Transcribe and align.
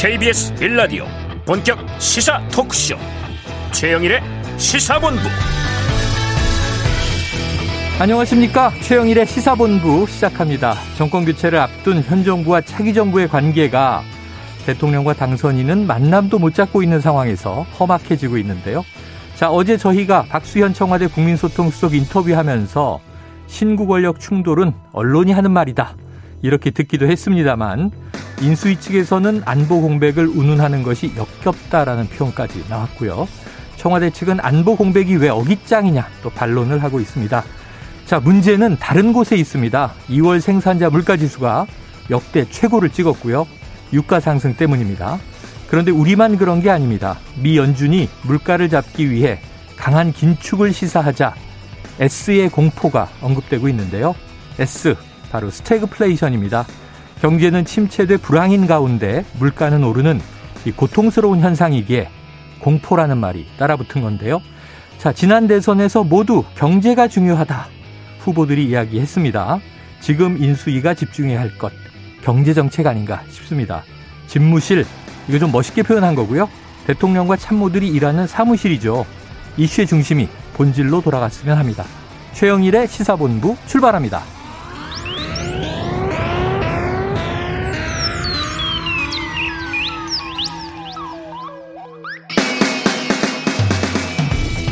KBS 0.00 0.54
빌라디오 0.54 1.06
본격 1.44 1.76
시사 1.98 2.40
토크쇼. 2.52 2.94
최영일의 3.72 4.20
시사본부. 4.56 5.22
안녕하십니까? 7.98 8.70
최영일의 8.80 9.26
시사본부 9.26 10.06
시작합니다. 10.06 10.76
정권 10.96 11.24
교체를 11.24 11.58
앞둔 11.58 12.00
현 12.04 12.22
정부와 12.22 12.60
차기 12.60 12.94
정부의 12.94 13.26
관계가 13.26 14.04
대통령과 14.66 15.14
당선인은 15.14 15.88
만남도 15.88 16.38
못 16.38 16.54
잡고 16.54 16.84
있는 16.84 17.00
상황에서 17.00 17.62
험악해지고 17.80 18.38
있는데요. 18.38 18.84
자 19.34 19.50
어제 19.50 19.76
저희가 19.76 20.26
박수현 20.28 20.74
청와대 20.74 21.08
국민소통 21.08 21.70
수석 21.70 21.94
인터뷰하면서 21.94 23.00
신구 23.48 23.88
권력 23.88 24.20
충돌은 24.20 24.74
언론이 24.92 25.32
하는 25.32 25.50
말이다. 25.50 25.96
이렇게 26.42 26.70
듣기도 26.70 27.08
했습니다만 27.08 27.90
인수위 28.40 28.80
측에서는 28.80 29.42
안보 29.44 29.80
공백을 29.80 30.26
운운하는 30.26 30.82
것이 30.82 31.12
역겹다라는 31.16 32.08
표현까지 32.08 32.64
나왔고요. 32.68 33.26
청와대 33.76 34.10
측은 34.10 34.40
안보 34.40 34.76
공백이 34.76 35.16
왜 35.16 35.28
어깃장이냐 35.28 36.06
또 36.22 36.30
반론을 36.30 36.82
하고 36.82 37.00
있습니다. 37.00 37.44
자, 38.06 38.20
문제는 38.20 38.76
다른 38.78 39.12
곳에 39.12 39.36
있습니다. 39.36 39.92
2월 40.08 40.40
생산자 40.40 40.90
물가지수가 40.90 41.66
역대 42.10 42.48
최고를 42.48 42.90
찍었고요. 42.90 43.46
유가 43.92 44.20
상승 44.20 44.54
때문입니다. 44.54 45.18
그런데 45.68 45.90
우리만 45.90 46.38
그런 46.38 46.62
게 46.62 46.70
아닙니다. 46.70 47.18
미 47.40 47.56
연준이 47.56 48.08
물가를 48.22 48.68
잡기 48.68 49.10
위해 49.10 49.38
강한 49.76 50.12
긴축을 50.12 50.72
시사하자 50.72 51.34
S의 52.00 52.48
공포가 52.48 53.08
언급되고 53.20 53.68
있는데요. 53.68 54.14
S 54.58 54.96
바로 55.30 55.50
스태그플레이션입니다. 55.50 56.66
경제는 57.20 57.64
침체돼 57.64 58.18
불황인 58.18 58.66
가운데 58.66 59.24
물가는 59.38 59.82
오르는 59.82 60.20
이 60.64 60.70
고통스러운 60.70 61.40
현상이기에 61.40 62.08
공포라는 62.60 63.18
말이 63.18 63.46
따라붙은 63.58 64.02
건데요. 64.02 64.40
자, 64.98 65.12
지난 65.12 65.46
대선에서 65.46 66.04
모두 66.04 66.44
경제가 66.56 67.08
중요하다. 67.08 67.66
후보들이 68.20 68.66
이야기했습니다. 68.66 69.60
지금 70.00 70.42
인수위가 70.42 70.94
집중해야 70.94 71.40
할 71.40 71.56
것, 71.56 71.72
경제정책 72.22 72.86
아닌가 72.86 73.22
싶습니다. 73.30 73.82
집무실, 74.26 74.84
이거 75.28 75.38
좀 75.38 75.52
멋있게 75.52 75.82
표현한 75.82 76.14
거고요. 76.14 76.48
대통령과 76.86 77.36
참모들이 77.36 77.88
일하는 77.88 78.26
사무실이죠. 78.26 79.06
이슈의 79.56 79.86
중심이 79.86 80.28
본질로 80.54 81.00
돌아갔으면 81.00 81.58
합니다. 81.58 81.84
최영일의 82.32 82.88
시사본부 82.88 83.56
출발합니다. 83.66 84.37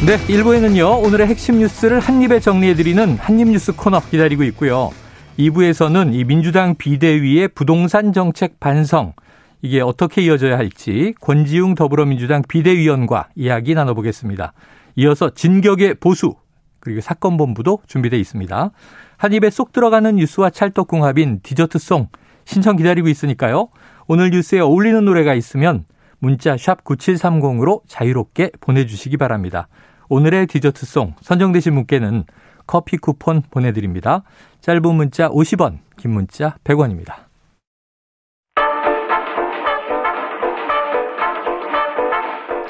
네, 0.04 0.18
1부에는요, 0.18 1.02
오늘의 1.04 1.26
핵심 1.26 1.58
뉴스를 1.58 2.00
한입에 2.00 2.38
정리해드리는 2.38 3.16
한입뉴스 3.16 3.74
코너 3.74 3.98
기다리고 4.00 4.44
있고요. 4.44 4.90
2부에서는 5.38 6.14
이 6.14 6.22
민주당 6.24 6.76
비대위의 6.76 7.48
부동산 7.48 8.12
정책 8.12 8.60
반성, 8.60 9.14
이게 9.62 9.80
어떻게 9.80 10.20
이어져야 10.22 10.58
할지 10.58 11.14
권지웅 11.20 11.74
더불어민주당 11.74 12.42
비대위원과 12.46 13.30
이야기 13.34 13.74
나눠보겠습니다. 13.74 14.52
이어서 14.96 15.30
진격의 15.30 15.94
보수, 15.94 16.34
그리고 16.78 17.00
사건 17.00 17.38
본부도 17.38 17.80
준비되어 17.86 18.20
있습니다. 18.20 18.70
한 19.16 19.32
입에 19.32 19.50
쏙 19.50 19.72
들어가는 19.72 20.14
뉴스와 20.16 20.50
찰떡궁합인 20.50 21.40
디저트송 21.42 22.08
신청 22.44 22.76
기다리고 22.76 23.08
있으니까요. 23.08 23.70
오늘 24.06 24.30
뉴스에 24.30 24.60
어울리는 24.60 25.04
노래가 25.04 25.34
있으면 25.34 25.84
문자 26.26 26.56
샵 26.56 26.82
9730으로 26.82 27.82
자유롭게 27.86 28.50
보내주시기 28.60 29.16
바랍니다. 29.16 29.68
오늘의 30.08 30.48
디저트송 30.48 31.14
선정되신 31.20 31.72
분께는 31.74 32.24
커피 32.66 32.96
쿠폰 32.96 33.42
보내드립니다. 33.48 34.24
짧은 34.60 34.82
문자 34.82 35.28
50원, 35.28 35.78
긴 35.96 36.10
문자 36.10 36.56
100원입니다. 36.64 37.26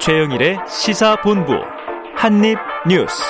최영일의 0.01 0.59
시사본부 0.69 1.55
한입뉴스 2.15 3.23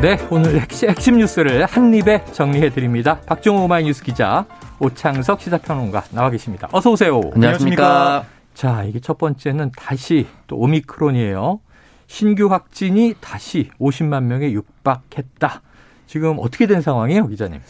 네, 0.00 0.16
오늘 0.30 0.60
핵심 0.60 1.18
뉴스를 1.18 1.66
한입에 1.66 2.24
정리해드립니다. 2.32 3.20
박종호 3.26 3.64
오마이뉴스 3.64 4.02
기자, 4.02 4.46
오창석 4.78 5.40
시사평론가 5.40 6.04
나와 6.10 6.30
계십니다. 6.30 6.68
어서 6.72 6.90
오세요. 6.90 7.20
안녕하십니까. 7.34 8.24
자, 8.54 8.84
이게 8.84 9.00
첫 9.00 9.18
번째는 9.18 9.72
다시 9.76 10.26
또 10.46 10.56
오미크론이에요. 10.56 11.60
신규 12.06 12.46
확진이 12.50 13.14
다시 13.20 13.70
50만 13.80 14.24
명에 14.24 14.52
육박했다. 14.52 15.62
지금 16.06 16.36
어떻게 16.38 16.66
된 16.66 16.82
상황이에요, 16.82 17.26
기자님? 17.28 17.60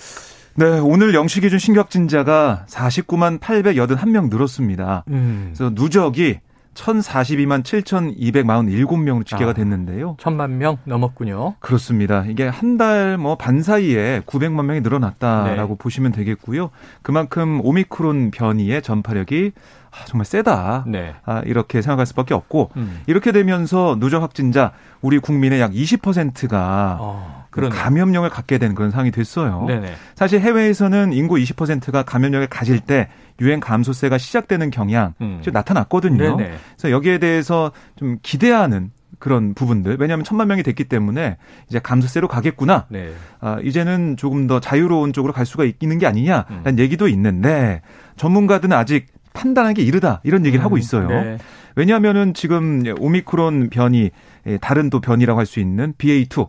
네, 0.54 0.66
오늘 0.80 1.14
영시 1.14 1.40
기준 1.40 1.58
신규 1.58 1.80
확진자가 1.80 2.66
49만 2.68 3.38
881명 3.40 4.28
늘었습니다. 4.30 5.04
음. 5.08 5.52
그래서 5.54 5.72
누적이 5.74 6.40
1,042만 6.74 7.62
7,247명으로 7.62 9.26
집계가 9.26 9.50
아, 9.50 9.54
됐는데요. 9.54 10.16
천만 10.18 10.58
명 10.58 10.78
넘었군요. 10.84 11.54
그렇습니다. 11.60 12.24
이게 12.26 12.46
한 12.48 12.76
달 12.78 13.16
뭐 13.18 13.36
반 13.36 13.62
사이에 13.62 14.20
900만 14.26 14.64
명이 14.64 14.80
늘어났다라고 14.80 15.74
네. 15.74 15.78
보시면 15.78 16.12
되겠고요. 16.12 16.70
그만큼 17.02 17.60
오미크론 17.62 18.30
변이의 18.30 18.82
전파력이 18.82 19.52
아, 19.92 20.04
정말 20.06 20.24
세다. 20.24 20.84
네. 20.86 21.14
아, 21.24 21.42
이렇게 21.44 21.82
생각할 21.82 22.06
수밖에 22.06 22.34
없고 22.34 22.70
음. 22.76 23.02
이렇게 23.06 23.30
되면서 23.30 23.96
누적 24.00 24.22
확진자 24.22 24.72
우리 25.02 25.18
국민의 25.18 25.60
약 25.60 25.72
20%가 25.72 26.96
어, 26.98 27.44
그 27.50 27.68
감염력을 27.68 28.28
갖게 28.30 28.56
된 28.56 28.74
그런 28.74 28.90
상황이 28.90 29.10
됐어요. 29.10 29.66
네네. 29.68 29.92
사실 30.14 30.40
해외에서는 30.40 31.12
인구 31.12 31.36
20%가 31.36 32.02
감염력을 32.02 32.46
가질 32.46 32.80
때 32.80 33.08
유행 33.40 33.60
감소세가 33.60 34.16
시작되는 34.16 34.70
경향 34.70 35.14
음. 35.20 35.42
나타났거든요. 35.44 36.36
네네. 36.36 36.54
그래서 36.76 36.90
여기에 36.90 37.18
대해서 37.18 37.70
좀 37.96 38.18
기대하는 38.22 38.90
그런 39.18 39.54
부분들 39.54 39.98
왜냐하면 40.00 40.24
천만 40.24 40.48
명이 40.48 40.62
됐기 40.62 40.84
때문에 40.84 41.36
이제 41.68 41.78
감소세로 41.78 42.28
가겠구나. 42.28 42.86
네. 42.88 43.12
아, 43.40 43.58
이제는 43.62 44.16
조금 44.16 44.46
더 44.46 44.58
자유로운 44.58 45.12
쪽으로 45.12 45.32
갈 45.32 45.44
수가 45.44 45.64
있는 45.80 45.98
게 45.98 46.06
아니냐라는 46.06 46.66
음. 46.66 46.78
얘기도 46.78 47.08
있는데 47.08 47.82
전문가들은 48.16 48.72
아직 48.72 49.06
판단하기 49.34 49.82
이르다 49.84 50.20
이런 50.24 50.44
얘기를 50.46 50.62
음. 50.62 50.64
하고 50.64 50.78
있어요. 50.78 51.08
네. 51.08 51.38
왜냐하면은 51.76 52.34
지금 52.34 52.82
오미크론 52.98 53.70
변이 53.70 54.10
예, 54.46 54.58
다른 54.58 54.90
또 54.90 55.00
변이라고 55.00 55.38
할 55.38 55.46
수 55.46 55.60
있는 55.60 55.94
BA2 55.98 56.48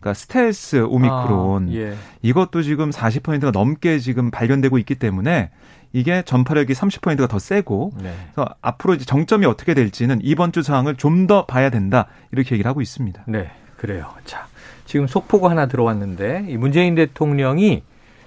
그러니까 0.00 0.14
스텔스 0.14 0.84
오미크론 0.88 1.68
아, 1.68 1.72
예. 1.72 1.94
이것도 2.22 2.62
지금 2.62 2.90
40%가 2.90 3.50
넘게 3.52 3.98
지금 3.98 4.30
발견되고 4.30 4.78
있기 4.78 4.96
때문에 4.96 5.50
이게 5.92 6.22
전파력이 6.22 6.72
30%가 6.72 7.26
더 7.28 7.38
세고 7.38 7.92
네. 8.02 8.12
그래서 8.34 8.54
앞으로 8.60 8.94
이제 8.94 9.04
정점이 9.04 9.46
어떻게 9.46 9.74
될지는 9.74 10.18
이번 10.22 10.52
주 10.52 10.62
상황을 10.62 10.96
좀 10.96 11.26
더 11.26 11.46
봐야 11.46 11.70
된다 11.70 12.06
이렇게 12.32 12.54
얘기를 12.56 12.68
하고 12.68 12.82
있습니다. 12.82 13.22
네, 13.28 13.50
그래요. 13.76 14.10
자, 14.26 14.46
지금 14.84 15.06
속보가 15.06 15.48
하나 15.50 15.66
들어왔는데 15.66 16.46
이 16.48 16.56
문재인 16.58 16.94
대통령이 16.96 17.82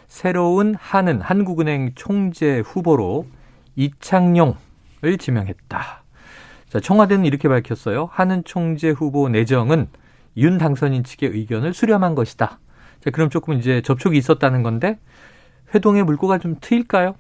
새로운 0.08 0.76
한은 0.80 1.22
한국은행 1.22 1.92
총재 1.96 2.64
후보로 2.66 3.28
이창용을 3.78 5.18
지명했다. 5.18 6.04
자, 6.70 6.80
청와대는 6.82 7.24
이렇게 7.24 7.48
밝혔어요. 7.48 8.10
한은 8.12 8.44
총재 8.44 8.90
후보 8.90 9.30
내정은 9.30 9.88
윤 10.36 10.58
당선인 10.58 11.04
측의 11.04 11.30
의견을 11.30 11.74
수렴한 11.74 12.14
것이다. 12.14 12.60
자, 13.00 13.10
그럼 13.12 13.30
조금 13.30 13.54
이제 13.54 13.82
접촉이 13.82 14.18
있었다는 14.18 14.64
건데 14.64 15.00
회동의 15.74 16.04
물꼬가 16.04 16.40
좀 16.40 16.56
트일까요? 16.60 17.16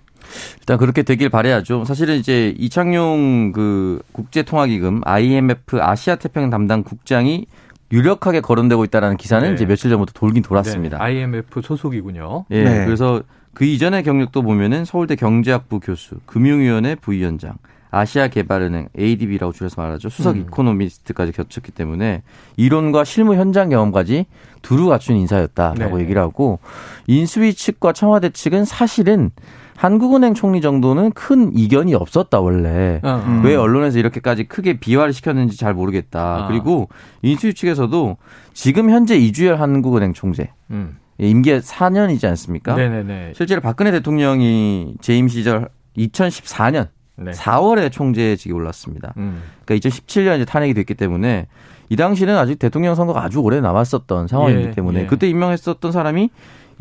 일단 0.59 0.77
그렇게 0.77 1.03
되길 1.03 1.29
바래야죠. 1.29 1.85
사실은 1.85 2.15
이제 2.17 2.53
이창용 2.57 3.51
그 3.53 4.01
국제통화기금 4.11 5.01
IMF 5.05 5.81
아시아 5.81 6.15
태평양 6.15 6.49
담당 6.49 6.83
국장이 6.83 7.45
유력하게 7.91 8.41
거론되고 8.41 8.83
있다라는 8.85 9.15
기사는 9.15 9.47
네. 9.47 9.53
이제 9.53 9.65
며칠 9.65 9.89
전부터 9.89 10.11
돌긴 10.13 10.43
돌았습니다. 10.43 10.97
네. 10.97 11.03
IMF 11.03 11.61
소속이군요. 11.61 12.45
예. 12.51 12.63
네. 12.63 12.85
그래서 12.85 13.21
그 13.57 13.65
이전의 13.65 14.03
경력도 14.03 14.43
보면은 14.43 14.85
서울대 14.85 15.15
경제학부 15.15 15.79
교수, 15.79 16.17
금융위원회 16.27 16.93
부위원장, 16.93 17.55
아시아개발은행 17.89 18.89
ADB라고 18.95 19.51
줄여서 19.51 19.81
말하죠. 19.81 20.09
수석 20.09 20.35
음. 20.35 20.41
이코노미스트까지 20.41 21.31
겹쳤기 21.31 21.71
때문에 21.71 22.21
이론과 22.55 23.03
실무 23.03 23.33
현장 23.33 23.69
경험까지 23.69 24.27
두루 24.61 24.85
갖춘 24.85 25.15
인사였다라고 25.15 25.97
네. 25.97 26.03
얘기를 26.03 26.21
하고 26.21 26.59
인수위 27.07 27.55
측과 27.55 27.93
청와대 27.93 28.29
측은 28.29 28.63
사실은 28.63 29.31
한국은행 29.75 30.35
총리 30.35 30.61
정도는 30.61 31.11
큰 31.13 31.51
이견이 31.57 31.95
없었다 31.95 32.39
원래 32.39 32.99
어, 33.01 33.23
음. 33.25 33.41
왜 33.43 33.55
언론에서 33.55 33.97
이렇게까지 33.97 34.43
크게 34.43 34.79
비화를 34.79 35.13
시켰는지 35.13 35.57
잘 35.57 35.73
모르겠다. 35.73 36.43
어. 36.43 36.47
그리고 36.47 36.89
인수위 37.23 37.55
측에서도 37.55 38.17
지금 38.53 38.91
현재 38.91 39.17
이주열 39.17 39.59
한국은행 39.59 40.13
총재 40.13 40.51
음. 40.69 40.97
임기 41.19 41.51
4년이지 41.51 42.25
않습니까? 42.25 42.75
네네네. 42.75 43.33
실제로 43.35 43.61
박근혜 43.61 43.91
대통령이 43.91 44.95
재임 45.01 45.27
시절 45.27 45.69
2014년 45.97 46.89
네. 47.15 47.31
4월에 47.31 47.91
총재직에 47.91 48.53
올랐습니다. 48.53 49.13
음. 49.17 49.41
그러니까 49.65 49.89
2017년 49.89 50.35
이제 50.35 50.45
탄핵이 50.45 50.73
됐기 50.75 50.93
때문에 50.93 51.47
이 51.89 51.95
당시는 51.95 52.37
아직 52.37 52.59
대통령 52.59 52.95
선거가 52.95 53.23
아주 53.23 53.39
오래 53.39 53.59
남았었던 53.61 54.27
상황이기 54.27 54.61
예, 54.61 54.71
때문에 54.71 55.01
예. 55.01 55.05
그때 55.07 55.27
임명했었던 55.29 55.91
사람이 55.91 56.29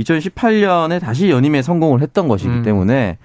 2018년에 0.01 1.01
다시 1.01 1.31
연임에 1.31 1.63
성공을 1.63 2.03
했던 2.03 2.29
것이기 2.29 2.51
음. 2.51 2.63
때문에 2.63 3.19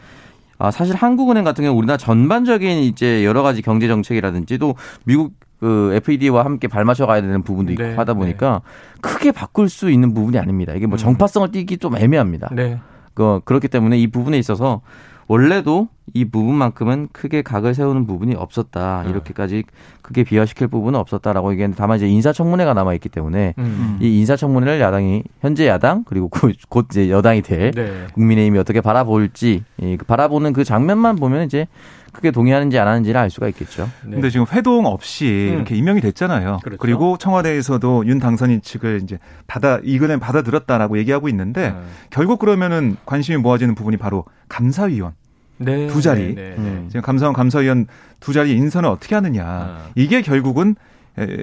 아, 0.57 0.69
사실 0.69 0.95
한국은행 0.95 1.43
같은 1.43 1.63
경우 1.63 1.77
우리나라 1.77 1.97
전반적인 1.97 2.83
이제 2.83 3.25
여러 3.25 3.41
가지 3.41 3.61
경제 3.61 3.87
정책이라든지 3.87 4.59
또 4.59 4.75
미국 5.05 5.33
그 5.61 5.91
FED와 5.93 6.43
함께 6.43 6.67
발맞춰 6.67 7.05
가야 7.05 7.21
되는 7.21 7.43
부분도 7.43 7.71
있고 7.73 7.83
네, 7.83 7.93
하다 7.93 8.15
보니까 8.15 8.63
네. 8.63 9.01
크게 9.01 9.31
바꿀 9.31 9.69
수 9.69 9.91
있는 9.91 10.15
부분이 10.15 10.39
아닙니다. 10.39 10.73
이게 10.73 10.87
뭐 10.87 10.95
음. 10.95 10.97
정파성을 10.97 11.51
띠기 11.51 11.77
좀 11.77 11.95
애매합니다. 11.95 12.49
네. 12.51 12.79
그 13.13 13.41
그렇기 13.45 13.67
때문에 13.67 13.99
이 13.99 14.07
부분에 14.07 14.39
있어서 14.39 14.81
원래도 15.27 15.87
이 16.15 16.25
부분만큼은 16.25 17.09
크게 17.13 17.43
각을 17.43 17.75
세우는 17.75 18.07
부분이 18.07 18.33
없었다. 18.33 19.03
네. 19.03 19.11
이렇게까지 19.11 19.63
크게 20.01 20.23
비화시킬 20.23 20.67
부분은 20.67 20.99
없었다라고 20.99 21.51
얘기했는데 21.51 21.77
다만 21.77 21.97
이제 21.97 22.07
인사청문회가 22.07 22.73
남아 22.73 22.95
있기 22.95 23.09
때문에 23.09 23.53
음. 23.59 23.99
이 24.01 24.19
인사청문회를 24.19 24.81
야당이 24.81 25.23
현재 25.41 25.67
야당 25.67 26.03
그리고 26.05 26.27
곧 26.69 26.87
이제 26.89 27.11
여당이 27.11 27.43
될 27.43 27.69
네. 27.69 28.07
국민의힘이 28.15 28.57
어떻게 28.57 28.81
바라볼지 28.81 29.63
그 29.79 30.05
바라보는 30.07 30.53
그 30.53 30.63
장면만 30.63 31.17
보면 31.17 31.45
이제 31.45 31.67
크게 32.11 32.31
동의하는지 32.31 32.77
안 32.77 32.87
하는지를 32.87 33.19
알 33.19 33.29
수가 33.29 33.47
있겠죠. 33.49 33.89
네. 34.05 34.11
근데 34.11 34.29
지금 34.29 34.45
회동 34.51 34.85
없이 34.85 35.49
음. 35.51 35.55
이렇게 35.55 35.75
임명이 35.75 36.01
됐잖아요. 36.01 36.59
그렇죠. 36.63 36.79
그리고 36.79 37.17
청와대에서도 37.17 38.05
윤 38.07 38.19
당선인 38.19 38.61
측을 38.61 39.01
이제 39.03 39.17
받아 39.47 39.79
이근에 39.83 40.17
받아들였다라고 40.17 40.97
얘기하고 40.97 41.29
있는데 41.29 41.69
음. 41.69 41.87
결국 42.09 42.39
그러면은 42.39 42.97
관심이 43.05 43.37
모아지는 43.37 43.75
부분이 43.75 43.97
바로 43.97 44.25
감사위원 44.49 45.13
네, 45.57 45.87
두 45.87 46.01
자리. 46.01 46.35
네, 46.35 46.55
네, 46.57 46.63
네. 46.63 46.85
지금 46.87 47.01
감사원 47.01 47.33
감사위원 47.33 47.87
두 48.19 48.33
자리 48.33 48.51
인선을 48.53 48.89
어떻게 48.89 49.15
하느냐. 49.15 49.45
아. 49.45 49.89
이게 49.95 50.21
결국은 50.21 50.75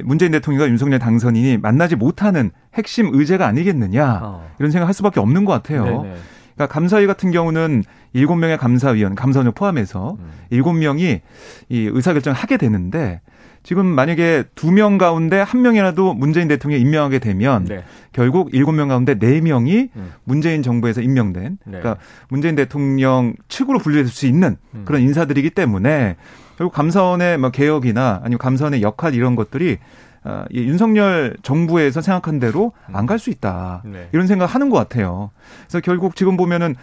문재인 0.04 0.32
대통령과 0.32 0.68
윤석열 0.68 0.98
당선인이 0.98 1.58
만나지 1.58 1.94
못하는 1.94 2.50
핵심 2.74 3.14
의제가 3.14 3.46
아니겠느냐. 3.46 4.20
어. 4.22 4.50
이런 4.58 4.70
생각할 4.72 4.92
수밖에 4.94 5.20
없는 5.20 5.44
것 5.44 5.52
같아요. 5.52 5.84
네네. 6.02 6.14
네. 6.58 6.66
그러니까 6.66 6.74
감사위 6.74 7.06
같은 7.06 7.30
경우는 7.30 7.84
일곱 8.12 8.36
명의 8.36 8.58
감사위원, 8.58 9.14
감사원을 9.14 9.52
포함해서 9.52 10.16
음. 10.18 10.30
일곱 10.50 10.72
명이 10.72 11.20
이 11.68 11.90
의사결정을 11.92 12.36
하게 12.36 12.56
되는데 12.56 13.20
지금 13.62 13.86
만약에 13.86 14.44
두명 14.54 14.98
가운데 14.98 15.40
한 15.40 15.62
명이라도 15.62 16.14
문재인 16.14 16.48
대통령이 16.48 16.82
임명하게 16.82 17.18
되면 17.18 17.64
네. 17.64 17.84
결국 18.12 18.50
일곱 18.52 18.72
명 18.72 18.88
가운데 18.88 19.18
네 19.18 19.40
명이 19.40 19.90
음. 19.94 20.12
문재인 20.24 20.62
정부에서 20.62 21.00
임명된 21.00 21.58
네. 21.64 21.78
그러니까 21.78 21.96
문재인 22.28 22.54
대통령 22.54 23.34
측으로 23.48 23.78
분류될 23.78 24.08
수 24.08 24.26
있는 24.26 24.56
음. 24.74 24.82
그런 24.84 25.02
인사들이기 25.02 25.50
때문에 25.50 26.16
결국 26.56 26.72
감사원의 26.72 27.38
뭐 27.38 27.50
개혁이나 27.50 28.20
아니면 28.22 28.38
감사원의 28.38 28.82
역할 28.82 29.14
이런 29.14 29.36
것들이 29.36 29.78
어, 30.24 30.44
이 30.50 30.60
윤석열 30.62 31.36
정부에서 31.42 32.00
생각한 32.00 32.38
대로 32.38 32.72
음. 32.88 32.96
안갈 32.96 33.18
수 33.18 33.30
있다 33.30 33.82
네. 33.84 34.08
이런 34.12 34.26
생각 34.26 34.54
하는 34.54 34.70
것 34.70 34.76
같아요. 34.76 35.30
그래서 35.66 35.80
결국 35.80 36.16
지금 36.16 36.36
보면은 36.36 36.74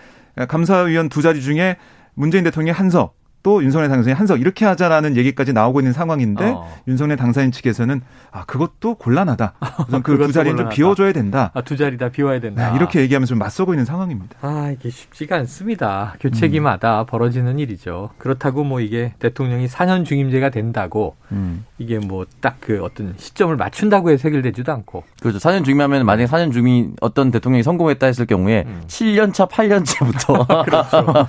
감사위원 0.48 1.10
두 1.10 1.22
자리 1.22 1.42
중에 1.42 1.78
문재인 2.14 2.44
대통령의 2.44 2.74
한석 2.74 3.16
또 3.46 3.64
윤석열 3.64 3.90
당선인 3.90 4.18
한석 4.18 4.42
이렇게 4.42 4.66
하자라는 4.66 5.18
얘기까지 5.18 5.54
나오고 5.54 5.80
있는 5.80 5.94
상황인데 5.94 6.46
어. 6.46 6.68
윤석열 6.88 7.16
당선인 7.16 7.52
측에서는 7.52 8.02
아 8.32 8.44
그것도 8.46 8.96
곤란하다. 8.96 9.54
우선 9.88 10.02
그두 10.02 10.32
자리는 10.32 10.58
좀 10.58 10.70
비워줘야 10.70 11.14
된다. 11.14 11.52
아, 11.54 11.62
두 11.62 11.78
자리 11.78 12.00
다 12.00 12.10
비워야 12.10 12.40
된다. 12.40 12.72
네, 12.72 12.76
이렇게 12.76 13.02
얘기하면서 13.02 13.30
좀 13.30 13.38
맞서고 13.38 13.74
있는 13.76 13.86
상황입니다. 13.86 14.36
아 14.42 14.72
이게 14.72 14.90
쉽지가 14.90 15.36
않습니다. 15.36 16.16
교체기마다 16.22 17.02
음. 17.02 17.06
벌어지는 17.06 17.60
일이죠. 17.60 18.10
그렇다고 18.18 18.64
뭐 18.64 18.82
이게 18.82 19.14
대통령이 19.20 19.68
4년 19.68 20.06
중임제가 20.06 20.50
된다고 20.50 21.16
음. 21.32 21.66
이게 21.78 22.00
뭐 22.00 22.26
딱 22.42 22.56
그 22.62 22.82
어떤 22.84 23.14
시점을 23.18 23.56
맞춘다고 23.58 24.10
해서 24.10 24.28
해결되지도 24.30 24.72
않고. 24.72 25.04
그렇죠. 25.22 25.38
4년 25.40 25.64
중임하면 25.66 26.06
만약에 26.06 26.26
4년 26.32 26.52
중임 26.52 26.96
어떤 27.02 27.30
대통령이 27.32 27.62
성공했다 27.64 28.08
했을 28.08 28.26
경우에 28.26 28.64
음. 28.66 28.82
7년 28.88 29.34
차, 29.34 29.46
8년 29.46 29.86
차부터 29.86 30.48
그렇죠. 30.66 31.28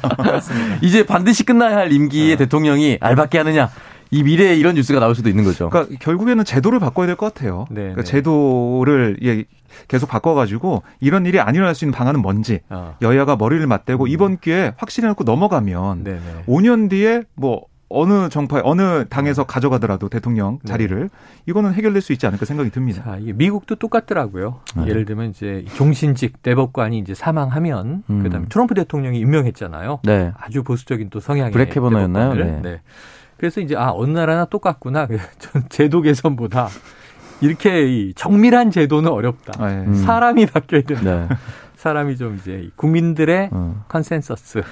이제 0.83 1.05
반드시 1.05 1.45
끝나야 1.45 1.77
할 1.77 1.93
임. 1.93 2.07
임기의 2.07 2.29
네. 2.31 2.37
대통령이 2.37 2.99
알받게 3.01 3.39
하느냐. 3.39 3.69
이 4.13 4.23
미래에 4.23 4.55
이런 4.55 4.77
뉴스가 4.77 5.01
나올 5.01 5.17
수도 5.17 5.29
있는 5.29 5.43
거죠. 5.43 5.69
그러니까 5.69 5.97
결국에는 5.99 6.45
제도를 6.45 6.79
바꿔야 6.79 7.07
될 7.09 7.17
것 7.17 7.35
같아요. 7.35 7.67
네, 7.71 7.81
그러니까 7.81 8.03
네. 8.03 8.09
제도를 8.09 9.17
예, 9.25 9.45
계속 9.89 10.09
바꿔가지고 10.09 10.85
이런 11.01 11.27
일이 11.27 11.41
안 11.41 11.57
일어날 11.57 11.75
수 11.75 11.85
있는 11.85 11.93
방안은 11.93 12.23
뭔지 12.23 12.61
어. 12.71 12.95
여야가 13.03 13.35
머리를 13.35 13.67
맞대고 13.67 14.05
음. 14.05 14.09
이번 14.09 14.39
기회에 14.39 14.75
확실히 14.77 15.07
해놓고 15.07 15.25
넘어가면 15.25 16.05
네, 16.05 16.21
5년 16.47 16.89
뒤에 16.89 17.23
뭐 17.35 17.65
어느 17.89 18.29
정파, 18.29 18.61
어느 18.65 19.05
당에서 19.09 19.43
네. 19.43 19.47
가져가더라도 19.47 20.09
대통령 20.09 20.59
네. 20.63 20.69
자리를 20.69 21.01
네. 21.03 21.09
이거는 21.47 21.73
해결될 21.73 22.03
수 22.03 22.13
있지 22.13 22.27
않을까 22.27 22.45
생각이 22.45 22.71
듭니다. 22.71 23.05
자, 23.05 23.17
이게 23.17 23.33
미국도 23.33 23.77
똑같더라고요. 23.77 24.61
네. 24.77 24.87
예를 24.89 25.05
들면 25.05 25.31
이제 25.31 25.65
종신직 25.75 26.43
대법관이 26.43 26.99
이제 26.99 27.15
사망하면 27.15 28.03
음. 28.11 28.23
그다음에 28.25 28.47
트럼프 28.49 28.75
대통령이 28.75 29.19
임명했잖아요. 29.21 30.01
네. 30.03 30.33
아주 30.37 30.65
보수적인 30.65 31.11
또 31.11 31.21
성향의 31.21 31.53
브레케버너였나요? 31.53 32.35
네. 32.35 32.61
네. 32.63 32.81
그래서 33.37 33.61
이제 33.61 33.77
아 33.77 33.93
어느 33.93 34.11
나라나 34.11 34.47
똑같구나. 34.47 35.07
전 35.39 35.63
제도 35.69 36.01
개선보다 36.01 36.69
이렇게 37.41 37.87
이 37.87 38.15
정밀한 38.15 38.71
제도는 38.71 39.11
어렵다. 39.11 39.63
아, 39.63 39.87
예. 39.89 39.95
사람이 39.95 40.47
바뀌어야 40.47 40.83
된다. 40.83 41.29
네. 41.29 41.37
사람이 41.77 42.17
좀 42.17 42.37
이제 42.37 42.71
국민들의 42.77 43.51
어. 43.53 43.85
컨센서스 43.89 44.63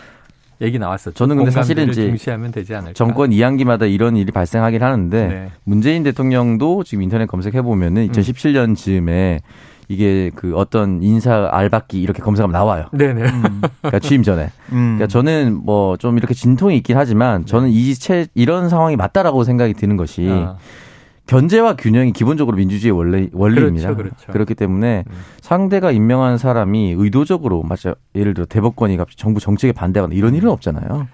얘기 0.61 0.79
나왔었죠. 0.79 1.15
저는 1.15 1.37
근데 1.37 1.51
사실은 1.51 1.89
이제 1.91 2.07
중시하면 2.07 2.53
되지 2.53 2.75
않을까. 2.75 2.93
정권 2.95 3.33
이양기마다 3.33 3.87
이런 3.87 4.17
일이 4.17 4.31
발생하긴 4.33 4.83
하는데 4.83 5.27
네. 5.29 5.51
문재인 5.65 6.03
대통령도 6.03 6.85
지금 6.85 7.03
인터넷 7.03 7.27
검색해 7.27 7.63
보면은 7.63 8.09
2017년 8.09 8.77
즈음에 8.77 9.41
이게 9.89 10.31
그 10.35 10.57
어떤 10.57 11.03
인사 11.03 11.49
알박기 11.53 12.01
이렇게 12.01 12.23
검색하면 12.23 12.53
나와요. 12.53 12.87
네네. 12.93 13.23
음. 13.23 13.61
그러니까 13.83 13.99
취임 13.99 14.23
전에. 14.23 14.45
음. 14.73 14.97
그러니까 14.97 15.07
저는 15.09 15.61
뭐 15.65 15.97
좀 15.99 16.17
이렇게 16.17 16.33
진통이 16.35 16.77
있긴 16.79 16.97
하지만 16.97 17.45
저는 17.47 17.69
네. 17.69 17.75
이제 17.75 18.27
이런 18.35 18.69
상황이 18.69 18.97
맞다라고 18.97 19.45
생각이 19.45 19.75
드는 19.75 19.97
것이 19.97 20.29
아. 20.31 20.57
견제와 21.27 21.77
균형이 21.77 22.13
기본적으로 22.13 22.57
민주주의 22.57 22.91
원래 22.91 23.29
원리입니다. 23.33 23.95
그렇죠, 23.95 24.15
그렇죠. 24.17 24.33
그렇기 24.33 24.55
때문에 24.55 25.05
음. 25.09 25.15
상대가 25.41 25.91
임명한 25.91 26.39
사람이 26.39 26.95
의도적으로 26.99 27.63
맞아 27.63 27.95
예를 28.15 28.35
들어 28.35 28.47
대법관이 28.47 28.97
갑자기 28.97 29.17
정부 29.17 29.41
정책에 29.41 29.73
반대하거나 29.73 30.15
이런 30.15 30.35
일은 30.35 30.51
없잖아요. 30.51 31.09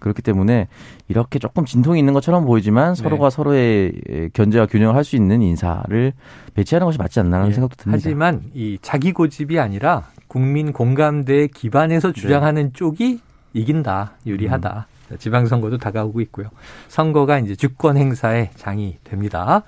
그렇기 0.00 0.20
때문에 0.20 0.68
이렇게 1.08 1.38
조금 1.38 1.64
진통이 1.64 1.98
있는 1.98 2.12
것처럼 2.12 2.44
보이지만 2.44 2.92
네. 2.94 3.02
서로가 3.02 3.30
서로의 3.30 3.92
견제와 4.34 4.66
균형을 4.66 4.94
할 4.94 5.04
수 5.04 5.16
있는 5.16 5.40
인사를 5.40 6.12
배치하는 6.52 6.84
것이 6.84 6.98
맞지 6.98 7.20
않나라는 7.20 7.48
네. 7.48 7.54
생각도 7.54 7.76
듭니다. 7.76 8.02
하지만 8.04 8.42
이 8.52 8.78
자기 8.82 9.12
고집이 9.12 9.58
아니라 9.58 10.08
국민 10.28 10.72
공감대에 10.74 11.46
기반해서 11.46 12.12
네. 12.12 12.20
주장하는 12.20 12.64
네. 12.64 12.70
쪽이 12.74 13.20
이긴다, 13.54 14.12
유리하다. 14.26 14.86
음. 14.90 14.93
지방선거도 15.18 15.78
다가오고 15.78 16.20
있고요. 16.22 16.48
선거가 16.88 17.38
이제 17.38 17.54
주권 17.54 17.96
행사의 17.96 18.50
장이 18.56 18.98
됩니다. 19.04 19.62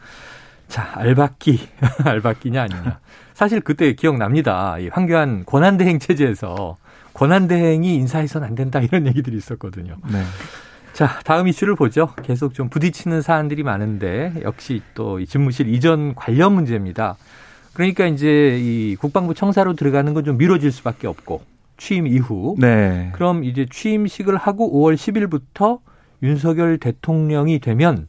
자, 0.68 0.90
알바끼, 0.94 1.60
알바끼냐 2.04 2.62
아니냐. 2.62 2.98
사실 3.34 3.60
그때 3.60 3.92
기억납니다. 3.94 4.78
이 4.78 4.88
황교안 4.88 5.44
권한대행 5.44 5.98
체제에서 5.98 6.76
권한대행이 7.14 7.94
인사해서는 7.94 8.48
안 8.48 8.54
된다 8.54 8.80
이런 8.80 9.06
얘기들이 9.08 9.36
있었거든요. 9.36 9.96
네. 10.10 10.22
자, 10.92 11.20
다음 11.24 11.46
이슈를 11.46 11.74
보죠. 11.76 12.08
계속 12.22 12.54
좀 12.54 12.68
부딪히는 12.70 13.20
사안들이 13.22 13.62
많은데 13.62 14.32
역시 14.42 14.80
또 14.94 15.20
이 15.20 15.26
집무실 15.26 15.68
이전 15.72 16.14
관련 16.14 16.54
문제입니다. 16.54 17.16
그러니까 17.74 18.06
이제 18.06 18.58
이 18.58 18.96
국방부 18.96 19.34
청사로 19.34 19.74
들어가는 19.74 20.14
건 20.14 20.24
좀 20.24 20.38
미뤄질 20.38 20.72
수밖에 20.72 21.06
없고 21.06 21.42
취임 21.76 22.06
이후. 22.06 22.56
네. 22.58 23.10
그럼 23.12 23.44
이제 23.44 23.66
취임식을 23.70 24.36
하고 24.36 24.70
5월 24.72 24.94
10일부터 24.94 25.80
윤석열 26.22 26.78
대통령이 26.78 27.58
되면 27.58 28.08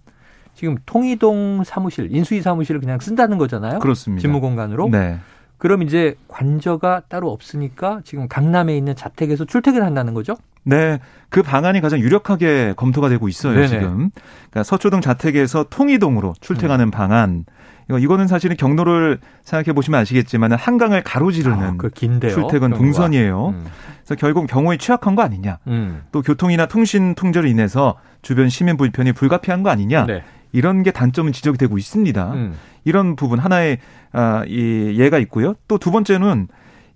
지금 0.53 0.77
통이동 0.85 1.63
사무실, 1.63 2.09
인수위 2.11 2.41
사무실을 2.41 2.79
그냥 2.81 2.99
쓴다는 2.99 3.37
거잖아요. 3.37 3.79
그렇습니다. 3.79 4.21
집무 4.21 4.41
공간으로. 4.41 4.89
네. 4.89 5.19
그럼 5.57 5.81
이제 5.81 6.15
관저가 6.27 7.03
따로 7.09 7.31
없으니까 7.31 8.01
지금 8.03 8.27
강남에 8.27 8.75
있는 8.77 8.95
자택에서 8.95 9.45
출퇴근을 9.45 9.85
한다는 9.85 10.13
거죠? 10.13 10.35
네. 10.63 10.99
그 11.29 11.41
방안이 11.41 11.81
가장 11.81 11.99
유력하게 11.99 12.73
검토가 12.75 13.09
되고 13.09 13.27
있어요, 13.27 13.53
네네. 13.53 13.67
지금. 13.67 14.09
그러니까 14.49 14.63
서초동 14.63 15.01
자택에서 15.01 15.65
통이동으로 15.69 16.33
출퇴하는 16.41 16.87
음. 16.87 16.91
방안. 16.91 17.45
이거는 17.89 18.27
사실은 18.27 18.57
경로를 18.57 19.19
생각해 19.43 19.73
보시면 19.73 19.99
아시겠지만 20.01 20.51
한강을 20.53 21.03
가로지르는 21.03 21.57
아, 21.63 21.73
그 21.77 21.89
출퇴근. 21.91 22.71
동선이에요. 22.71 23.47
음. 23.49 23.65
그래서 24.03 24.15
결국 24.19 24.47
경호에 24.47 24.77
취약한 24.77 25.15
거 25.15 25.21
아니냐. 25.21 25.59
음. 25.67 26.01
또 26.11 26.21
교통이나 26.21 26.65
통신 26.67 27.15
통제로 27.15 27.47
인해서 27.47 27.95
주변 28.21 28.49
시민 28.49 28.75
불편이 28.77 29.13
불가피한 29.13 29.63
거 29.63 29.69
아니냐. 29.69 30.05
네. 30.05 30.23
이런 30.51 30.83
게 30.83 30.91
단점은 30.91 31.31
지적이 31.31 31.57
되고 31.57 31.77
있습니다. 31.77 32.33
음. 32.33 32.53
이런 32.83 33.15
부분 33.15 33.39
하나의 33.39 33.77
아, 34.11 34.43
이 34.47 34.95
예가 34.97 35.17
있고요. 35.19 35.55
또 35.67 35.77
두 35.77 35.91
번째는 35.91 36.47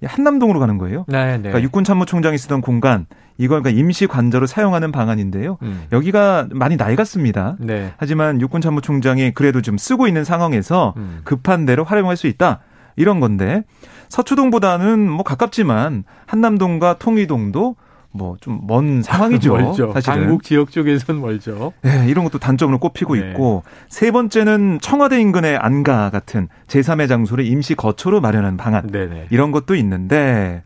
한남동으로 0.04 0.60
가는 0.60 0.78
거예요. 0.78 1.06
네, 1.08 1.34
네. 1.34 1.38
그러니까 1.44 1.62
육군 1.62 1.84
참모총장이 1.84 2.38
쓰던 2.38 2.62
공간 2.62 3.06
이걸 3.42 3.64
그러니까 3.64 3.80
임시 3.80 4.06
관저로 4.06 4.46
사용하는 4.46 4.92
방안인데요. 4.92 5.58
음. 5.64 5.84
여기가 5.92 6.48
많이 6.52 6.76
낡았습니다. 6.76 7.58
네. 7.60 7.92
하지만 7.98 8.40
육군 8.40 8.62
참모총장이 8.62 9.32
그래도 9.32 9.64
좀 9.64 9.80
쓰고 9.80 10.08
있는 10.08 10.24
상황에서 10.24 10.94
음. 10.98 11.22
급한 11.24 11.66
대로 11.66 11.84
활용할 11.84 12.18
수 12.18 12.28
있다. 12.28 12.60
이런 12.96 13.20
건데 13.20 13.64
서초동보다는 14.10 15.10
뭐 15.10 15.24
가깝지만 15.24 16.04
한남동과 16.28 17.00
통이동도 17.00 17.76
뭐 18.14 18.36
좀 18.42 18.60
먼 18.68 19.02
상황이죠. 19.02 19.54
멀죠. 19.58 19.92
사실은. 19.94 20.20
강북 20.20 20.44
지역 20.44 20.72
쪽에서는 20.72 21.22
멀죠. 21.22 21.74
네, 21.82 22.08
이런 22.08 22.24
것도 22.26 22.40
단점으로 22.40 22.80
꼽히고 22.80 23.16
네. 23.16 23.30
있고 23.32 23.64
세 23.90 24.12
번째는 24.12 24.80
청와대 24.82 25.20
인근의 25.20 25.58
안가 25.58 26.10
같은 26.10 26.48
제3의 26.68 27.08
장소를 27.08 27.46
임시 27.46 27.76
거처로 27.76 28.22
마련한 28.22 28.58
방안. 28.58 28.88
네네. 28.88 29.28
이런 29.30 29.52
것도 29.52 29.76
있는데 29.76 30.64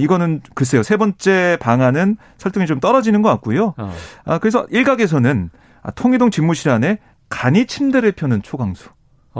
이거는 0.00 0.40
글쎄요. 0.54 0.82
세 0.82 0.96
번째 0.96 1.56
방안은 1.60 2.16
설득이 2.38 2.66
좀 2.66 2.80
떨어지는 2.80 3.22
것 3.22 3.28
같고요. 3.30 3.74
어. 3.76 3.92
아, 4.24 4.38
그래서 4.38 4.66
일각에서는 4.70 5.50
아, 5.82 5.90
통일동 5.92 6.30
집무실 6.30 6.70
안에 6.70 6.98
간이 7.28 7.66
침대를 7.66 8.12
펴는 8.12 8.42
초강수. 8.42 8.88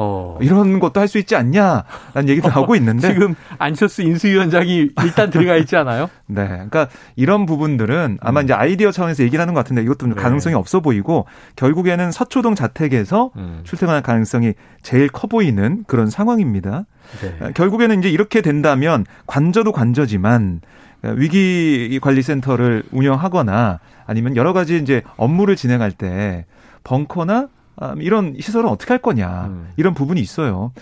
어. 0.00 0.38
이런 0.40 0.78
것도 0.78 1.00
할 1.00 1.08
수 1.08 1.16
있지 1.18 1.34
않냐라는 1.34 2.28
얘기도 2.28 2.50
하고 2.50 2.76
있는데 2.76 3.08
지금 3.14 3.34
안철수 3.56 4.02
인수위원장이 4.02 4.90
일단 5.02 5.30
들어가 5.30 5.56
있지 5.56 5.74
않아요? 5.74 6.10
네, 6.28 6.46
그러니까 6.46 6.88
이런 7.16 7.46
부분들은 7.46 8.18
아마 8.20 8.40
음. 8.40 8.44
이제 8.44 8.52
아이디어 8.52 8.92
차원에서 8.92 9.24
얘기를 9.24 9.40
하는 9.40 9.54
것 9.54 9.60
같은데 9.60 9.82
이것도 9.82 10.06
네. 10.08 10.14
가능성이 10.14 10.54
없어 10.54 10.80
보이고 10.80 11.24
결국에는 11.56 12.12
서초동 12.12 12.54
자택에서 12.54 13.30
음. 13.36 13.60
출퇴근할 13.64 14.02
가능성이 14.02 14.52
제일 14.82 15.08
커 15.08 15.26
보이는 15.26 15.84
그런 15.86 16.10
상황입니다. 16.10 16.84
네. 17.22 17.52
결국에는 17.54 17.98
이제 18.00 18.10
이렇게 18.10 18.42
된다면 18.42 19.06
관저도 19.26 19.72
관저지만 19.72 20.60
위기 21.02 21.98
관리 22.02 22.20
센터를 22.22 22.82
운영하거나 22.92 23.80
아니면 24.06 24.36
여러 24.36 24.52
가지 24.52 24.76
이제 24.76 25.02
업무를 25.16 25.56
진행할 25.56 25.90
때 25.90 26.44
벙커나 26.84 27.34
아, 27.34 27.57
이런 27.98 28.34
시설은 28.38 28.68
어떻게 28.68 28.92
할 28.92 28.98
거냐 29.00 29.46
음. 29.46 29.68
이런 29.76 29.94
부분이 29.94 30.20
있어요. 30.20 30.72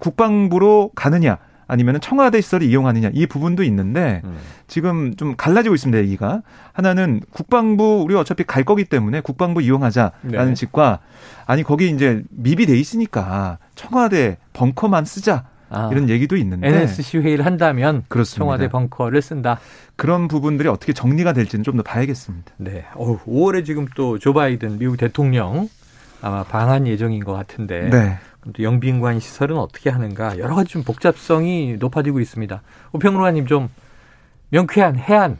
국방부로 0.00 0.90
가느냐 0.94 1.38
아니면 1.68 2.00
청와대 2.00 2.40
시설을 2.40 2.66
이용하느냐 2.68 3.10
이 3.12 3.26
부분도 3.26 3.64
있는데 3.64 4.20
음. 4.24 4.36
지금 4.68 5.16
좀 5.16 5.34
갈라지고 5.36 5.74
있습니다 5.74 6.00
얘기가 6.04 6.42
하나는 6.72 7.20
국방부 7.30 8.02
우리 8.04 8.14
어차피 8.14 8.44
갈 8.44 8.62
거기 8.64 8.84
때문에 8.84 9.20
국방부 9.20 9.60
이용하자라는 9.62 10.48
네. 10.48 10.54
측과 10.54 11.00
아니 11.44 11.64
거기 11.64 11.90
이제 11.90 12.22
미비돼 12.30 12.76
있으니까 12.76 13.58
청와대 13.74 14.38
벙커만 14.52 15.04
쓰자 15.04 15.46
아, 15.68 15.88
이런 15.90 16.08
얘기도 16.08 16.36
있는데 16.36 16.68
NSC 16.68 17.18
회의를 17.18 17.44
한다면 17.44 18.04
그렇습니다. 18.06 18.38
청와대 18.44 18.68
벙커를 18.68 19.20
쓴다. 19.20 19.58
그런 19.96 20.28
부분들이 20.28 20.68
어떻게 20.68 20.92
정리가 20.92 21.32
될지는 21.32 21.64
좀 21.64 21.76
더 21.76 21.82
봐야겠습니다. 21.82 22.52
네. 22.58 22.84
어, 22.94 23.18
5월에 23.26 23.64
지금 23.66 23.86
또 23.96 24.16
조 24.20 24.32
바이든 24.32 24.78
미국 24.78 24.96
대통령 24.96 25.68
아마 26.22 26.44
방한 26.44 26.86
예정인 26.86 27.24
것 27.24 27.32
같은데 27.32 27.90
네. 27.90 28.18
또 28.52 28.62
영빈관 28.62 29.20
시설은 29.20 29.58
어떻게 29.58 29.90
하는가 29.90 30.38
여러 30.38 30.54
가지 30.54 30.70
좀 30.70 30.82
복잡성이 30.82 31.76
높아지고 31.78 32.20
있습니다. 32.20 32.62
오평로아님 32.92 33.46
좀 33.46 33.68
명쾌한 34.50 34.96
해안 34.96 35.38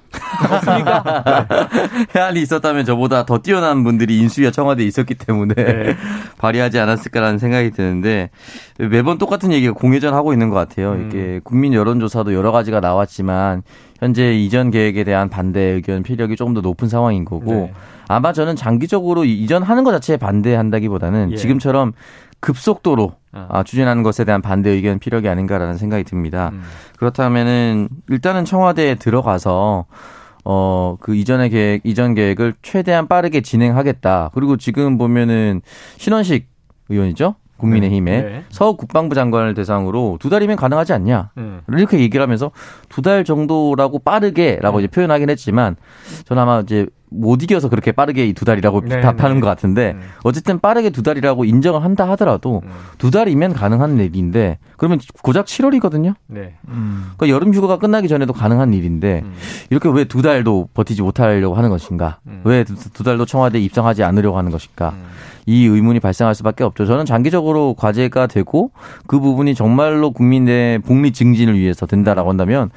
없습니까? 0.52 1.46
해안이 2.14 2.42
있었다면 2.42 2.84
저보다 2.84 3.24
더 3.24 3.38
뛰어난 3.38 3.84
분들이 3.84 4.18
인수위와 4.18 4.50
청와대에 4.50 4.84
있었기 4.86 5.14
때문에 5.14 5.54
네. 5.54 5.96
발휘하지 6.38 6.78
않았을까라는 6.80 7.38
생각이 7.38 7.70
드는데 7.70 8.30
매번 8.78 9.18
똑같은 9.18 9.52
얘기가 9.52 9.72
공회전하고 9.74 10.32
있는 10.32 10.50
것 10.50 10.56
같아요. 10.56 10.92
음. 10.92 11.08
이게 11.08 11.40
국민 11.44 11.72
여론조사도 11.72 12.34
여러 12.34 12.50
가지가 12.50 12.80
나왔지만 12.80 13.62
현재 14.00 14.34
이전 14.34 14.70
계획에 14.70 15.04
대한 15.04 15.28
반대 15.28 15.60
의견 15.60 16.02
피력이 16.02 16.36
조금 16.36 16.52
더 16.52 16.60
높은 16.60 16.88
상황인 16.88 17.24
거고 17.24 17.52
네. 17.52 17.72
아마 18.08 18.32
저는 18.32 18.56
장기적으로 18.56 19.24
이전하는 19.24 19.84
것 19.84 19.92
자체에 19.92 20.16
반대한다기보다는 20.16 21.32
예. 21.32 21.36
지금처럼 21.36 21.92
급속도로 22.40 23.12
어. 23.32 23.48
아, 23.50 23.62
추진하는 23.62 24.02
것에 24.02 24.24
대한 24.24 24.42
반대 24.42 24.70
의견 24.70 24.98
필요이 24.98 25.28
아닌가라는 25.28 25.76
생각이 25.76 26.04
듭니다. 26.04 26.50
음. 26.52 26.62
그렇다면은 26.98 27.88
일단은 28.08 28.44
청와대에 28.44 28.96
들어가서 28.96 29.86
어, 30.44 30.96
그 31.00 31.14
이전의 31.16 31.50
계획, 31.50 31.80
이전 31.84 32.14
계획을 32.14 32.54
최대한 32.62 33.08
빠르게 33.08 33.40
진행하겠다. 33.40 34.30
그리고 34.32 34.56
지금 34.56 34.96
보면은 34.96 35.60
신원식 35.96 36.48
의원이죠? 36.88 37.34
국민의힘에 37.56 38.22
네. 38.22 38.44
서 38.50 38.74
국방부 38.76 39.14
장관을 39.14 39.54
대상으로 39.54 40.18
두 40.20 40.28
달이면 40.28 40.56
가능하지 40.56 40.92
않냐 40.92 41.30
음. 41.38 41.62
이렇게 41.68 41.98
얘기를 41.98 42.22
하면서 42.22 42.50
두 42.90 43.00
달 43.00 43.24
정도라고 43.24 43.98
빠르게라고 44.00 44.76
음. 44.76 44.80
이제 44.80 44.88
표현하긴 44.88 45.30
했지만 45.30 45.76
저는 46.26 46.42
아마 46.42 46.60
이제 46.60 46.86
못 47.20 47.42
이겨서 47.42 47.68
그렇게 47.68 47.92
빠르게 47.92 48.26
이 48.26 48.32
두 48.34 48.44
달이라고 48.44 48.82
네, 48.82 49.00
답하는 49.00 49.36
네. 49.36 49.40
것 49.40 49.46
같은데 49.46 49.92
음. 49.96 50.00
어쨌든 50.22 50.58
빠르게 50.60 50.90
두 50.90 51.02
달이라고 51.02 51.44
인정을 51.44 51.82
한다 51.82 52.08
하더라도 52.10 52.62
음. 52.64 52.70
두 52.98 53.10
달이면 53.10 53.54
가능한 53.54 53.98
일인데 53.98 54.58
그러면 54.76 54.98
고작 55.22 55.46
7월이거든요. 55.46 56.14
네. 56.26 56.54
음. 56.68 57.12
그러니까 57.16 57.34
여름 57.34 57.54
휴가가 57.54 57.78
끝나기 57.78 58.08
전에도 58.08 58.32
가능한 58.32 58.74
일인데 58.74 59.22
음. 59.24 59.34
이렇게 59.70 59.88
왜 59.88 60.04
두 60.04 60.22
달도 60.22 60.68
버티지 60.74 61.02
못하려고 61.02 61.56
하는 61.56 61.68
것인가? 61.70 62.20
음. 62.26 62.40
왜두 62.44 62.74
두 62.92 63.02
달도 63.02 63.24
청와대 63.26 63.58
에 63.58 63.60
입성하지 63.62 64.02
않으려고 64.04 64.38
하는 64.38 64.50
것인가? 64.50 64.90
음. 64.90 65.04
이 65.46 65.64
의문이 65.66 66.00
발생할 66.00 66.34
수밖에 66.34 66.64
없죠. 66.64 66.86
저는 66.86 67.04
장기적으로 67.06 67.74
과제가 67.74 68.26
되고 68.26 68.70
그 69.06 69.20
부분이 69.20 69.54
정말로 69.54 70.10
국민의 70.10 70.80
복리 70.80 71.12
증진을 71.12 71.58
위해서 71.58 71.86
된다라고 71.86 72.28
한다면 72.30 72.70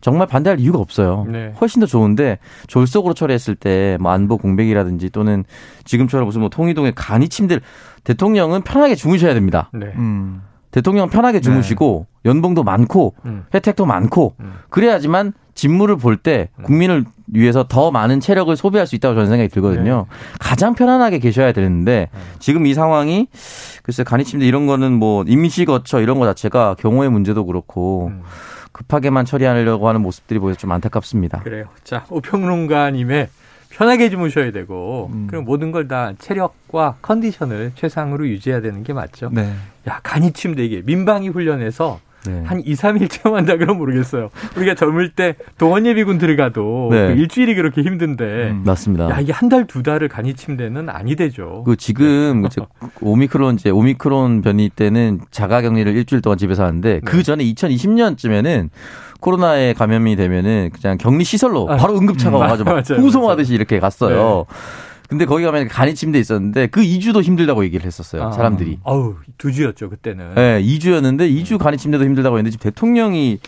정말 0.00 0.26
반대할 0.26 0.60
이유가 0.60 0.78
없어요. 0.78 1.26
네. 1.28 1.52
훨씬 1.60 1.80
더 1.80 1.86
좋은데 1.86 2.38
졸속으로 2.66 3.14
처리했을 3.14 3.54
때 3.54 3.96
뭐 4.00 4.12
안보 4.12 4.36
공백이라든지 4.38 5.10
또는 5.10 5.44
지금처럼 5.84 6.26
무슨 6.26 6.40
뭐 6.40 6.48
통이동의 6.48 6.92
간이 6.94 7.28
침대를 7.28 7.62
대통령은 8.04 8.62
편하게 8.62 8.94
주무셔야 8.94 9.34
됩니다. 9.34 9.70
네. 9.72 9.92
음. 9.96 10.42
대통령 10.70 11.08
편하게 11.08 11.40
주무시고 11.40 12.06
네. 12.22 12.30
연봉도 12.30 12.62
많고 12.62 13.14
음. 13.24 13.44
혜택도 13.54 13.86
많고 13.86 14.34
음. 14.40 14.52
그래야지만 14.68 15.32
직무를 15.54 15.96
볼때 15.96 16.50
음. 16.58 16.64
국민을 16.64 17.04
위해서 17.32 17.64
더 17.66 17.90
많은 17.90 18.20
체력을 18.20 18.54
소비할 18.56 18.86
수 18.86 18.94
있다고 18.94 19.14
저는 19.14 19.28
생각이 19.30 19.48
들거든요. 19.48 20.06
네. 20.08 20.16
가장 20.38 20.74
편안하게 20.74 21.18
계셔야 21.18 21.52
되는데 21.52 22.08
네. 22.12 22.20
지금 22.38 22.66
이 22.66 22.74
상황이 22.74 23.28
글쎄 23.82 24.04
간이 24.04 24.24
침대 24.24 24.46
이런 24.46 24.66
거는 24.66 24.92
뭐 24.92 25.24
임시 25.26 25.64
거처 25.64 26.00
이런 26.00 26.18
거 26.18 26.26
자체가 26.26 26.76
경호의 26.78 27.10
문제도 27.10 27.44
그렇고 27.46 28.08
음. 28.12 28.22
급하게만 28.80 29.24
처리하려고 29.24 29.88
하는 29.88 30.02
모습들이 30.02 30.38
보여서 30.38 30.58
좀 30.58 30.70
안타깝습니다. 30.72 31.40
그래요. 31.40 31.66
자, 31.82 32.04
오평론가님의 32.10 33.28
편하게 33.70 34.10
주무셔야 34.10 34.52
되고 34.52 35.10
음. 35.12 35.26
그럼 35.28 35.44
모든 35.44 35.72
걸 35.72 35.86
다 35.88 36.12
체력과 36.18 36.96
컨디션을 37.02 37.72
최상으로 37.74 38.26
유지해야 38.28 38.60
되는 38.60 38.82
게 38.82 38.92
맞죠. 38.92 39.30
네. 39.32 39.52
야 39.88 40.00
간이 40.02 40.32
침대 40.32 40.64
이게 40.64 40.82
민방위 40.84 41.28
훈련에서 41.28 42.00
네. 42.26 42.42
한 42.44 42.60
2, 42.64 42.74
3일 42.74 43.10
체험한다 43.10 43.56
그러면 43.56 43.78
모르겠어요. 43.78 44.30
우리가 44.56 44.74
젊을 44.74 45.10
때 45.12 45.36
동원예비군 45.58 46.18
들어가도 46.18 46.88
네. 46.90 47.08
그 47.08 47.20
일주일이 47.20 47.54
그렇게 47.54 47.82
힘든데. 47.82 48.24
음, 48.24 48.62
맞습니다. 48.64 49.10
야, 49.10 49.20
이게 49.20 49.32
한 49.32 49.48
달, 49.48 49.66
두 49.66 49.82
달을 49.82 50.08
간이 50.08 50.34
침 50.34 50.56
대는 50.56 50.88
아니 50.88 51.16
되죠. 51.16 51.62
그 51.64 51.76
지금 51.76 52.42
네. 52.42 52.66
오미크론 53.00 53.56
이제 53.56 53.70
오미크론 53.70 54.42
변이 54.42 54.68
때는 54.68 55.20
자가 55.30 55.62
격리를 55.62 55.94
일주일 55.96 56.22
동안 56.22 56.38
집에서 56.38 56.64
하는데 56.64 57.00
그 57.04 57.16
네. 57.16 57.22
전에 57.22 57.44
2020년쯤에는 57.44 58.70
코로나에 59.20 59.72
감염이 59.72 60.16
되면은 60.16 60.70
그냥 60.78 60.98
격리 60.98 61.24
시설로 61.24 61.70
아, 61.70 61.76
바로 61.76 61.96
응급차가 61.96 62.36
음, 62.36 62.40
와가지고 62.42 63.00
후송하듯이 63.00 63.54
이렇게 63.54 63.80
갔어요. 63.80 64.46
네. 65.06 65.08
근데 65.08 65.24
거기 65.24 65.44
가면 65.44 65.68
간이 65.68 65.94
침대 65.94 66.18
있었는데 66.18 66.66
그 66.68 66.80
2주도 66.82 67.22
힘들다고 67.22 67.64
얘기를 67.64 67.86
했었어요. 67.86 68.24
아, 68.24 68.32
사람들이. 68.32 68.78
아우, 68.84 69.14
2주였죠, 69.38 69.88
그때는. 69.90 70.34
네, 70.34 70.62
2주였는데 70.62 71.30
2주 71.42 71.58
간이 71.58 71.76
침대도 71.76 72.04
힘들다고 72.04 72.38
했는데 72.38 72.50
지금 72.52 72.64
대통령이 72.70 73.38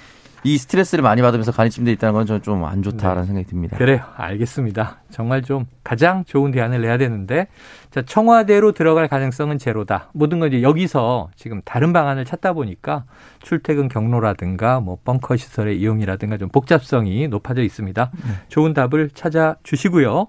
이 0.45 0.57
스트레스를 0.57 1.03
많이 1.03 1.21
받으면서 1.21 1.51
간이 1.51 1.69
침대에 1.69 1.93
있다는 1.95 2.15
건 2.15 2.25
저는 2.25 2.43
좀 2.43 2.65
안 2.65 2.81
좋다라는 2.83 3.23
네. 3.23 3.27
생각이 3.27 3.47
듭니다. 3.49 3.77
그래요. 3.77 4.01
알겠습니다. 4.17 4.99
정말 5.11 5.43
좀 5.43 5.67
가장 5.83 6.25
좋은 6.25 6.53
대안을 6.53 6.81
내야 6.81 6.97
되는데 6.97 7.49
자, 7.91 8.03
청와대로 8.03 8.71
들어갈 8.71 9.09
가능성은 9.09 9.59
제로다. 9.59 10.11
모든 10.13 10.39
건 10.39 10.53
이제 10.53 10.63
여기서 10.63 11.31
지금 11.35 11.61
다른 11.65 11.93
방안을 11.93 12.25
찾다 12.25 12.53
보니까 12.53 13.05
출퇴근 13.43 13.89
경로라든가 13.89 14.79
뭐 14.79 14.99
벙커 15.05 15.37
시설의 15.37 15.81
이용이라든가 15.81 16.39
좀 16.39 16.49
복잡성이 16.51 17.27
높아져 17.27 17.63
있습니다. 17.63 18.11
네. 18.15 18.33
좋은 18.49 18.75
답을 18.75 19.11
찾아 19.15 19.57
주시고요. 19.65 20.29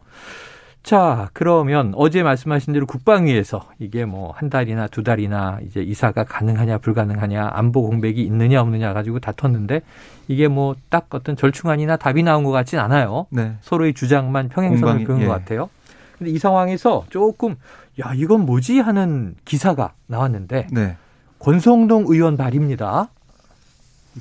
자, 0.84 1.30
그러면 1.34 1.94
어제 1.96 2.24
말씀하신 2.24 2.74
대로 2.74 2.86
국방위에서 2.88 3.70
이게 3.80 4.06
뭐 4.06 4.32
한 4.36 4.50
달이나 4.50 4.88
두 4.88 5.04
달이나 5.04 5.60
이제 5.66 5.82
이사가 5.82 6.24
가능하냐 6.24 6.78
불가능하냐 6.80 7.50
안보 7.54 7.84
공백이 7.84 8.24
있느냐 8.24 8.62
없느냐 8.62 8.94
가지고 8.94 9.20
다퉜는데 9.20 9.82
이게 10.30 10.48
뭐 10.48 10.76
딱 10.90 11.08
어떤 11.12 11.36
절충안이나 11.36 11.98
답이 11.98 12.24
나온 12.24 12.44
것 12.44 12.52
같진 12.52 12.80
않아요. 12.80 13.28
네. 13.30 13.56
서로의 13.62 13.94
주장만 13.94 14.50
평행선을 14.50 15.04
그은 15.04 15.22
예. 15.22 15.26
것 15.26 15.32
같아요. 15.34 15.70
근데 16.18 16.32
이 16.32 16.40
상황에서 16.40 17.06
조금 17.10 17.56
야 18.00 18.14
이건 18.16 18.46
뭐지 18.46 18.80
하는 18.80 19.36
기사가 19.46 19.94
나왔는데 20.08 20.68
네. 20.72 20.96
권성동 21.40 22.06
의원 22.08 22.38
발입니다. 22.38 23.10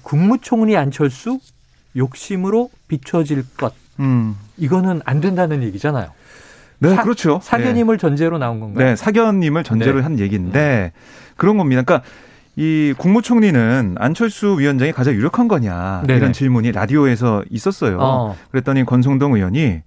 국무총리 0.02 0.76
안철수 0.76 1.38
욕심으로 1.96 2.70
비춰질 2.88 3.44
것 3.56 3.72
음. 4.00 4.36
이거는 4.56 5.00
안 5.04 5.20
된다는 5.20 5.62
얘기잖아요. 5.62 6.10
네, 6.80 6.94
사, 6.94 7.02
그렇죠. 7.02 7.40
사견임을 7.42 7.96
네. 7.96 8.00
전제로 8.00 8.38
나온 8.38 8.60
건가요? 8.60 8.84
네, 8.84 8.96
사견임을 8.96 9.64
전제로 9.64 9.98
네. 9.98 10.02
한 10.02 10.18
얘기인데 10.18 10.92
그런 11.36 11.56
겁니다. 11.56 11.82
그러니까 11.82 12.06
이 12.56 12.92
국무총리는 12.98 13.96
안철수 13.98 14.58
위원장이 14.58 14.92
가장 14.92 15.14
유력한 15.14 15.46
거냐 15.46 16.02
네네. 16.06 16.18
이런 16.18 16.32
질문이 16.32 16.72
라디오에서 16.72 17.44
있었어요. 17.50 17.98
어. 18.00 18.36
그랬더니 18.50 18.84
권성동 18.84 19.34
의원이 19.34 19.82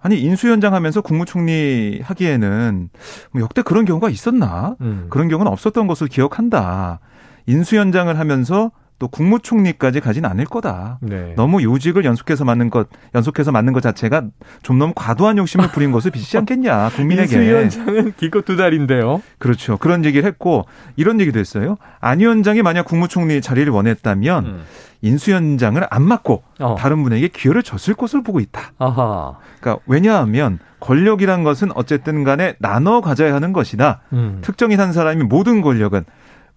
아니 0.00 0.20
인수위원장 0.20 0.74
하면서 0.74 1.00
국무총리 1.00 2.00
하기에는 2.02 2.88
뭐 3.32 3.42
역대 3.42 3.62
그런 3.62 3.84
경우가 3.84 4.10
있었나? 4.10 4.76
음. 4.80 5.06
그런 5.10 5.28
경우는 5.28 5.50
없었던 5.50 5.86
것으로 5.86 6.08
기억한다. 6.08 7.00
인수위원장을 7.46 8.16
하면서 8.18 8.70
또 8.98 9.06
국무총리까지 9.08 10.00
가진 10.00 10.24
않을 10.24 10.44
거다. 10.44 10.98
네. 11.00 11.34
너무 11.36 11.62
요직을 11.62 12.04
연속해서 12.04 12.44
맡는 12.44 12.70
것, 12.70 12.88
연속해서 13.14 13.52
맡는 13.52 13.72
것 13.72 13.80
자체가 13.80 14.24
좀 14.62 14.78
너무 14.78 14.92
과도한 14.96 15.38
욕심을 15.38 15.68
부린 15.68 15.92
것을 15.92 16.10
비치지 16.10 16.38
않겠냐, 16.38 16.90
국민에게. 16.96 17.36
인수위원장은 17.36 18.14
기껏 18.16 18.44
두 18.44 18.56
달인데요. 18.56 19.22
그렇죠. 19.38 19.76
그런 19.76 20.04
얘기를 20.04 20.26
했고, 20.26 20.64
이런 20.96 21.20
얘기도 21.20 21.38
했어요. 21.38 21.76
안 22.00 22.18
위원장이 22.18 22.62
만약 22.62 22.86
국무총리 22.86 23.40
자리를 23.40 23.70
원했다면, 23.72 24.44
음. 24.44 24.62
인수위원장을 25.00 25.80
안 25.90 26.02
맡고 26.02 26.42
어. 26.58 26.74
다른 26.76 27.02
분에게 27.04 27.28
기회를 27.28 27.62
줬을 27.62 27.94
것을 27.94 28.22
보고 28.24 28.40
있다. 28.40 28.72
아하. 28.78 29.36
그러니까 29.60 29.82
왜냐하면 29.86 30.58
권력이란 30.80 31.44
것은 31.44 31.70
어쨌든 31.74 32.24
간에 32.24 32.56
나눠 32.58 33.00
가져야 33.00 33.32
하는 33.34 33.52
것이다. 33.52 34.00
음. 34.12 34.38
특정인 34.42 34.80
한 34.80 34.92
사람이 34.92 35.24
모든 35.24 35.62
권력은 35.62 36.00
어, 36.00 36.04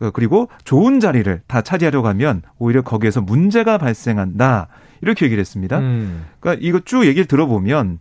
그리고 0.09 0.49
좋은 0.63 0.99
자리를 0.99 1.41
다 1.47 1.61
차지하려고 1.61 2.07
하면 2.07 2.41
오히려 2.57 2.81
거기에서 2.81 3.21
문제가 3.21 3.77
발생한다. 3.77 4.67
이렇게 5.01 5.25
얘기를 5.25 5.39
했습니다. 5.39 5.79
음. 5.79 6.25
그러니까 6.39 6.65
이거 6.67 6.79
쭉 6.79 7.05
얘기를 7.05 7.25
들어보면 7.25 7.99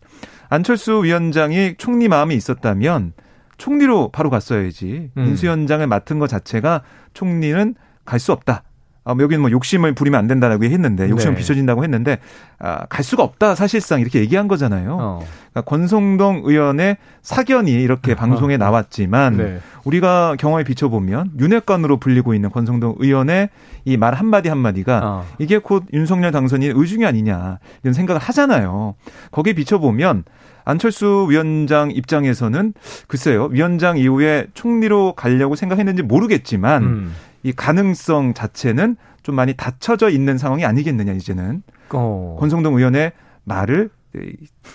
안철수 0.48 1.04
위원장이 1.04 1.74
총리 1.78 2.08
마음이 2.08 2.34
있었다면 2.34 3.12
총리로 3.58 4.10
바로 4.10 4.30
갔어야지. 4.30 5.10
음. 5.16 5.24
인수위원장을 5.26 5.86
맡은 5.86 6.18
것 6.18 6.26
자체가 6.28 6.82
총리는 7.14 7.74
갈 8.04 8.18
수 8.18 8.32
없다. 8.32 8.64
아, 9.04 9.14
뭐 9.14 9.22
여기는 9.22 9.40
뭐 9.40 9.50
욕심을 9.50 9.94
부리면 9.94 10.18
안 10.18 10.26
된다라고 10.26 10.64
했는데 10.64 11.08
욕심을 11.08 11.34
네. 11.34 11.38
비춰진다고 11.40 11.82
했는데 11.84 12.18
아, 12.58 12.84
갈 12.86 13.02
수가 13.02 13.22
없다 13.22 13.54
사실상 13.54 14.00
이렇게 14.00 14.20
얘기한 14.20 14.46
거잖아요. 14.46 14.96
어. 15.00 15.26
그러니까 15.52 15.62
권성동 15.62 16.42
의원의 16.44 16.98
사견이 17.22 17.72
이렇게 17.72 18.12
어. 18.12 18.14
방송에 18.14 18.56
나왔지만 18.56 19.36
네. 19.36 19.60
우리가 19.84 20.36
경험에 20.38 20.64
비춰보면 20.64 21.32
윤핵관으로 21.38 21.96
불리고 21.98 22.34
있는 22.34 22.50
권성동 22.50 22.96
의원의 22.98 23.48
이 23.86 23.96
말 23.96 24.14
한마디 24.14 24.48
한마디가 24.50 25.00
어. 25.02 25.26
이게 25.38 25.56
곧 25.58 25.84
윤석열 25.94 26.32
당선이 26.32 26.66
의중이 26.74 27.06
아니냐 27.06 27.58
이런 27.82 27.94
생각을 27.94 28.20
하잖아요. 28.20 28.94
거기에 29.30 29.54
비춰보면 29.54 30.24
안철수 30.66 31.26
위원장 31.30 31.90
입장에서는 31.90 32.74
글쎄요 33.08 33.44
위원장 33.50 33.96
이후에 33.96 34.46
총리로 34.52 35.14
가려고 35.14 35.56
생각했는지 35.56 36.02
모르겠지만 36.02 36.82
음. 36.82 37.14
이 37.42 37.52
가능성 37.52 38.34
자체는 38.34 38.96
좀 39.22 39.34
많이 39.34 39.54
닫혀져 39.54 40.10
있는 40.10 40.38
상황이 40.38 40.64
아니겠느냐 40.64 41.12
이제는 41.12 41.62
어. 41.92 42.36
권성동 42.38 42.76
의원의 42.76 43.12
말을 43.44 43.90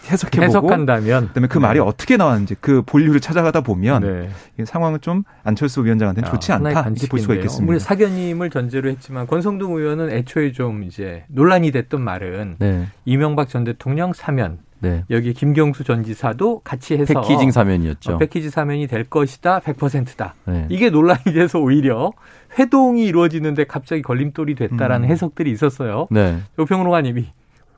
해석해보고 0.09 0.43
해석한다면 0.43 1.27
그다음에 1.27 1.47
그 1.47 1.57
네. 1.57 1.61
말이 1.61 1.79
어떻게 1.79 2.15
나왔는지 2.15 2.55
그 2.61 2.83
본류를 2.83 3.19
찾아가다 3.19 3.61
보면 3.61 4.29
네. 4.57 4.65
상황은 4.65 5.01
좀 5.01 5.23
안철수 5.43 5.83
위원장한테는 5.83 6.29
좋지 6.29 6.53
아, 6.53 6.55
않다 6.55 6.69
이렇게 6.69 7.07
볼 7.07 7.19
수가 7.19 7.33
있겠습니다. 7.35 7.69
우리 7.69 7.79
사견임을 7.79 8.49
전제로 8.49 8.89
했지만 8.89 9.27
권성동 9.27 9.75
의원은 9.75 10.09
애초에 10.09 10.53
좀 10.53 10.83
이제 10.83 11.25
논란이 11.27 11.71
됐던 11.71 12.01
말은 12.01 12.55
네. 12.59 12.87
이명박 13.03 13.49
전 13.49 13.65
대통령 13.65 14.13
사면 14.13 14.59
네. 14.85 15.03
여기 15.09 15.33
김경수 15.33 15.83
전 15.83 16.03
지사도 16.03 16.61
같이 16.63 16.95
해서 16.95 17.21
패키징 17.21 17.49
사면이었죠. 17.49 18.13
어, 18.13 18.17
패키지 18.19 18.51
사면이 18.51 18.85
될 18.85 19.03
것이다. 19.05 19.61
100%다. 19.61 20.35
네. 20.45 20.67
이게 20.69 20.91
논란이 20.91 21.33
돼서 21.33 21.59
오히려 21.59 22.11
회동이 22.59 23.03
이루어지는데 23.05 23.63
갑자기 23.63 24.03
걸림돌이 24.03 24.53
됐다라는 24.53 25.07
음. 25.07 25.11
해석들이 25.11 25.49
있었어요. 25.51 26.07
네. 26.11 26.37
조평로가님이 26.55 27.25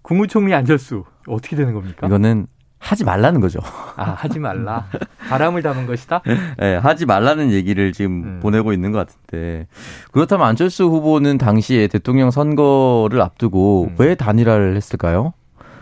국무총리 0.01 0.53
안철수 0.53 1.05
어떻게 1.27 1.55
되는 1.55 1.73
겁니까? 1.73 2.07
이거는 2.07 2.47
하지 2.79 3.03
말라는 3.03 3.41
거죠. 3.41 3.59
아, 3.95 4.11
하지 4.11 4.39
말라. 4.39 4.87
바람을 5.29 5.61
담은 5.61 5.87
것이다? 5.87 6.21
네, 6.59 6.75
하지 6.75 7.05
말라는 7.05 7.51
얘기를 7.51 7.91
지금 7.91 8.23
음. 8.23 8.39
보내고 8.41 8.71
있는 8.71 8.91
것 8.91 8.99
같은데. 8.99 9.67
그렇다면 10.11 10.47
안철수 10.47 10.85
후보는 10.85 11.37
당시에 11.37 11.87
대통령 11.87 12.31
선거를 12.31 13.21
앞두고 13.21 13.89
음. 13.91 13.95
왜 13.97 14.15
단일화를 14.15 14.75
했을까요? 14.75 15.33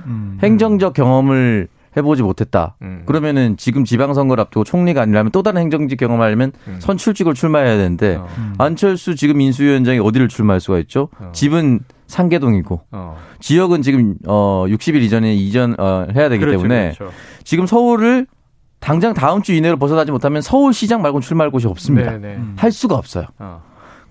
음. 0.06 0.38
행정적 0.42 0.94
경험을 0.94 1.68
해보지 1.98 2.24
못했다. 2.24 2.76
음. 2.82 3.04
그러면은 3.06 3.56
지금 3.58 3.86
지방선거를 3.86 4.42
앞두고 4.42 4.64
총리가 4.64 5.02
아니라면 5.02 5.32
또 5.32 5.44
다른 5.44 5.62
행정직 5.62 5.98
경험하려면 5.98 6.52
음. 6.68 6.78
선출직을 6.80 7.34
출마해야 7.34 7.78
되는데 7.78 8.16
어. 8.18 8.28
음. 8.38 8.54
안철수 8.58 9.16
지금 9.16 9.40
인수위원장이 9.42 10.00
어디를 10.00 10.28
출마할 10.28 10.60
수가 10.60 10.80
있죠? 10.80 11.10
어. 11.20 11.32
집은 11.34 11.80
상계동이고 12.08 12.82
어. 12.92 13.18
지역은 13.40 13.82
지금 13.82 14.16
어 14.28 14.66
60일 14.68 15.02
이전에 15.02 15.34
이전 15.34 15.76
어 15.80 16.06
해야 16.14 16.30
되기 16.30 16.42
그렇죠, 16.42 16.58
때문에 16.60 16.94
그렇죠. 16.98 17.14
지금 17.44 17.66
서울을 17.66 18.28
당장 18.80 19.14
다음 19.14 19.42
주 19.42 19.54
이내로 19.54 19.78
벗어나지 19.78 20.12
못하면 20.12 20.42
서울시장 20.42 21.02
말고는 21.02 21.22
출마할 21.22 21.50
곳이 21.50 21.66
없습니다. 21.66 22.12
네네. 22.12 22.36
네. 22.36 22.44
할 22.58 22.72
수가 22.72 22.96
없어요. 22.96 23.26
어. 23.40 23.64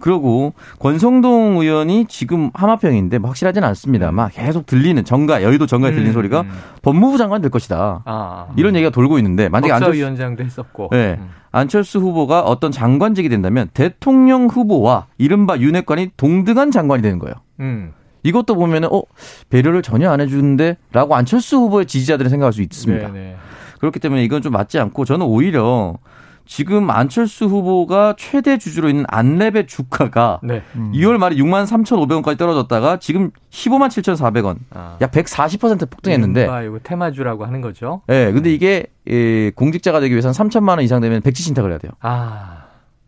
그리고 0.05 0.53
권성동 0.81 1.63
의원이 1.63 2.05
지금 2.11 2.51
하마평인데 2.53 3.17
뭐 3.17 3.31
확실하지는 3.31 3.67
않습니다. 3.69 4.13
막 4.13 4.31
계속 4.35 4.67
들리는 4.67 5.03
정가 5.03 5.43
여의도 5.43 5.65
정가에 5.65 5.93
들리는 5.93 6.11
음, 6.11 6.13
소리가 6.13 6.43
음. 6.43 6.51
법무부 6.83 7.17
장관 7.17 7.41
될 7.41 7.51
것이다. 7.51 8.03
아, 8.05 8.47
음. 8.51 8.55
이런 8.59 8.75
얘기가 8.77 8.91
돌고 8.91 9.17
있는데 9.17 9.49
만약에 9.49 9.73
안철수 9.73 9.99
위원장도 9.99 10.45
했었고 10.45 10.91
네. 10.93 11.17
음. 11.19 11.31
안철수 11.53 12.01
후보가 12.01 12.43
어떤 12.43 12.71
장관직이 12.71 13.31
된다면 13.31 13.71
대통령 13.73 14.47
후보와 14.49 15.07
이른바 15.17 15.57
윤핵관이 15.57 16.11
동등한 16.19 16.71
장관이 16.71 17.01
되는 17.01 17.19
거예요. 17.19 17.37
음. 17.61 17.95
이것도 18.25 18.57
보면은 18.57 18.91
어 18.93 19.01
배려를 19.49 19.81
전혀 19.81 20.11
안 20.11 20.21
해주는데라고 20.21 21.15
안철수 21.15 21.57
후보의 21.57 21.87
지지자들이 21.87 22.29
생각할 22.29 22.53
수 22.53 22.61
있습니다. 22.61 23.07
네네. 23.07 23.19
네. 23.19 23.37
그렇기 23.79 24.01
때문에 24.01 24.23
이건 24.23 24.43
좀 24.43 24.53
맞지 24.53 24.79
않고 24.79 25.07
저는 25.07 25.25
오히려 25.25 25.97
지금 26.47 26.91
안철수 26.91 27.47
후보가 27.47 28.15
최대 28.19 28.59
주주로 28.59 28.89
있는 28.89 29.05
안랩의 29.05 29.67
주가가 29.67 30.41
네. 30.43 30.63
음. 30.77 30.93
2월 30.93 31.17
말에 31.19 31.37
6만 31.37 31.67
3,500원까지 31.67 32.39
떨어졌다가 32.39 32.99
지금 32.99 33.31
15만 33.51 33.89
7,400원. 33.89 34.59
아. 34.71 34.99
약 35.01 35.11
140% 35.11 35.91
폭등했는데. 35.91 36.47
아, 36.47 36.63
이거 36.63 36.79
테마주라고 36.83 37.47
하는 37.47 37.61
거죠. 37.61 38.03
네, 38.07 38.33
근데 38.33 38.53
이게 38.53 38.87
예, 39.09 39.51
공직자가 39.51 40.01
되기 40.01 40.13
위해서는 40.13 40.33
3천만 40.33 40.71
원 40.71 40.81
이상 40.81 41.01
되면 41.01 41.21
백지 41.21 41.43
신탁을 41.43 41.71
해야 41.71 41.79
돼요. 41.79 41.93
아. 42.01 42.64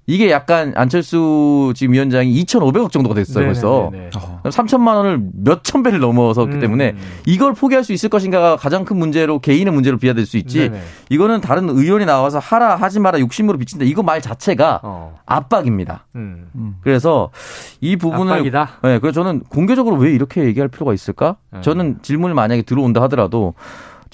이게 0.08 0.30
약간 0.30 0.72
안철수 0.76 1.72
지금 1.74 1.94
위원장이 1.94 2.32
2,500억 2.44 2.92
정도가 2.92 3.14
됐어요, 3.14 3.46
네네네네. 3.46 3.60
벌써. 3.60 3.90
네네. 3.92 4.10
3천만 4.44 4.94
원을 4.94 5.20
몇천 5.34 5.82
배를 5.82 5.98
넘어섰기 5.98 6.54
음. 6.54 6.60
때문에 6.60 6.94
이걸 7.26 7.54
포기할 7.54 7.82
수 7.82 7.92
있을 7.92 8.08
것인가가 8.08 8.56
가장 8.56 8.84
큰 8.84 8.96
문제로 8.98 9.40
개인의 9.40 9.74
문제로 9.74 9.98
비화될 9.98 10.24
수 10.24 10.36
있지. 10.36 10.70
네네. 10.70 10.80
이거는 11.10 11.40
다른 11.40 11.68
의원이 11.68 12.06
나와서 12.06 12.38
하라 12.38 12.76
하지 12.76 13.00
마라 13.00 13.18
욕심으로 13.18 13.58
비친다. 13.58 13.84
이거 13.84 14.04
말 14.04 14.20
자체가 14.20 14.80
어. 14.84 15.18
압박입니다. 15.26 16.06
음. 16.14 16.50
음. 16.54 16.76
그래서 16.82 17.30
이 17.80 17.96
부분을 17.96 18.32
압박이다. 18.32 18.70
네, 18.84 18.98
그래서 19.00 19.22
저는 19.22 19.40
공개적으로 19.48 19.96
왜 19.96 20.12
이렇게 20.12 20.44
얘기할 20.44 20.68
필요가 20.68 20.94
있을까? 20.94 21.36
음. 21.52 21.62
저는 21.62 21.98
질문을 22.02 22.34
만약에 22.34 22.62
들어온다 22.62 23.02
하더라도 23.02 23.54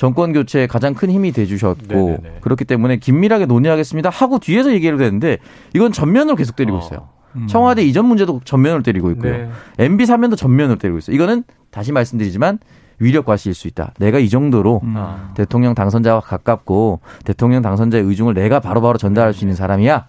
정권 0.03 0.33
교체에 0.33 0.67
가장 0.67 0.95
큰 0.95 1.13
힘이 1.13 1.31
돼 1.31 1.47
주셨고 1.47 1.87
네네네. 1.87 2.39
그렇기 2.41 2.65
때문에 2.65 2.97
긴밀하게 2.97 3.47
논의하겠습니다 3.47 4.11
하고 4.11 4.41
뒤에서 4.41 4.73
얘기를 4.73 4.99
되는데 4.99 5.39
이건 5.77 5.93
전면으로 5.93 6.35
계속 6.35 6.57
때리고 6.57 6.79
어. 6.79 6.81
있어요. 6.81 7.09
음. 7.37 7.47
청와대 7.47 7.85
이전 7.85 8.07
문제도 8.07 8.41
전면으로 8.45 8.83
때리고 8.83 9.13
있고요. 9.13 9.33
네. 9.33 9.51
MB 9.79 10.05
사면도 10.07 10.35
전면으로 10.35 10.77
때리고 10.77 10.99
있어요. 10.99 11.15
이거는 11.15 11.45
다시 11.71 11.93
말씀드리지만 11.93 12.59
위력 12.99 13.27
과시일 13.27 13.55
수 13.55 13.69
있다. 13.69 13.93
내가 14.01 14.19
이 14.19 14.29
정도로 14.29 14.81
음. 14.83 14.95
아. 14.97 15.31
대통령 15.37 15.73
당선자와 15.77 16.19
가깝고 16.19 16.99
대통령 17.25 17.63
당선자의 17.63 18.03
의중을 18.03 18.35
내가 18.35 18.59
바로 18.59 18.81
바로 18.81 18.99
전달할 18.99 19.33
수 19.33 19.45
있는 19.45 19.55
사람이야. 19.55 20.09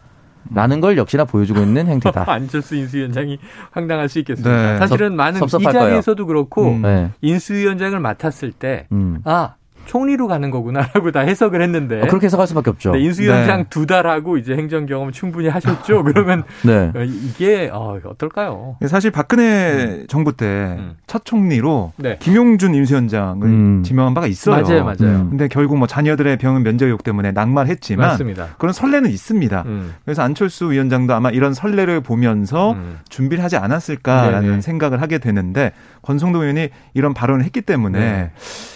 라는 0.55 0.81
걸 0.81 0.97
역시나 0.97 1.25
보여주고 1.25 1.61
있는 1.61 1.85
행태다. 1.87 2.25
안철수 2.33 2.75
인수위원장이 2.75 3.37
황당할 3.69 4.09
수 4.09 4.17
있겠습니다. 4.17 4.73
네. 4.73 4.79
사실은 4.79 5.15
많은 5.15 5.47
섭, 5.47 5.61
이 5.61 5.63
자리에서도 5.63 6.25
그렇고 6.25 6.71
음. 6.71 6.81
네. 6.81 7.11
인수위원장을 7.21 7.97
맡았을 7.99 8.51
때, 8.51 8.87
음. 8.91 9.19
아 9.23 9.53
총리로 9.85 10.27
가는 10.27 10.49
거구나라고 10.51 11.11
다 11.11 11.19
해석을 11.21 11.61
했는데 11.61 12.01
어, 12.01 12.07
그렇게 12.07 12.25
해석할 12.25 12.47
수밖에 12.47 12.69
없죠. 12.69 12.91
네, 12.91 12.99
인수위원장 12.99 13.57
네. 13.63 13.65
두 13.69 13.85
달 13.85 14.07
하고 14.07 14.37
이제 14.37 14.53
행정 14.55 14.85
경험 14.85 15.11
충분히 15.11 15.49
하셨죠. 15.49 16.03
그러면 16.05 16.43
네. 16.63 16.91
어, 16.95 17.03
이게 17.03 17.69
어, 17.71 17.99
어떨까요? 18.05 18.77
사실 18.87 19.11
박근혜 19.11 19.83
음. 19.83 20.05
정부 20.07 20.31
때첫 20.37 20.77
음. 20.79 21.23
총리로 21.25 21.91
네. 21.97 22.17
김용준 22.19 22.73
인수위원장을 22.75 23.45
음. 23.45 23.83
지명한 23.83 24.13
바가 24.13 24.27
있어요. 24.27 24.61
맞아요, 24.63 24.83
맞아요. 24.83 24.95
음. 25.01 25.29
근데 25.31 25.47
결국 25.47 25.77
뭐 25.77 25.85
자녀들의 25.87 26.37
병은 26.37 26.63
면접 26.63 26.85
의혹 26.85 27.03
때문에 27.03 27.31
낙마했지만 27.31 28.07
맞습니다. 28.09 28.55
그런 28.57 28.71
선례는 28.73 29.09
있습니다. 29.09 29.63
음. 29.65 29.93
그래서 30.05 30.21
안철수 30.23 30.71
위원장도 30.71 31.13
아마 31.13 31.29
이런 31.29 31.53
선례를 31.53 32.01
보면서 32.01 32.71
음. 32.73 32.99
준비를 33.09 33.43
하지 33.43 33.57
않았을까라는 33.57 34.47
네네. 34.49 34.61
생각을 34.61 35.01
하게 35.01 35.17
되는데 35.17 35.71
권성동 36.03 36.41
의원이 36.41 36.69
이런 36.93 37.13
발언을 37.13 37.43
했기 37.43 37.61
때문에. 37.61 38.31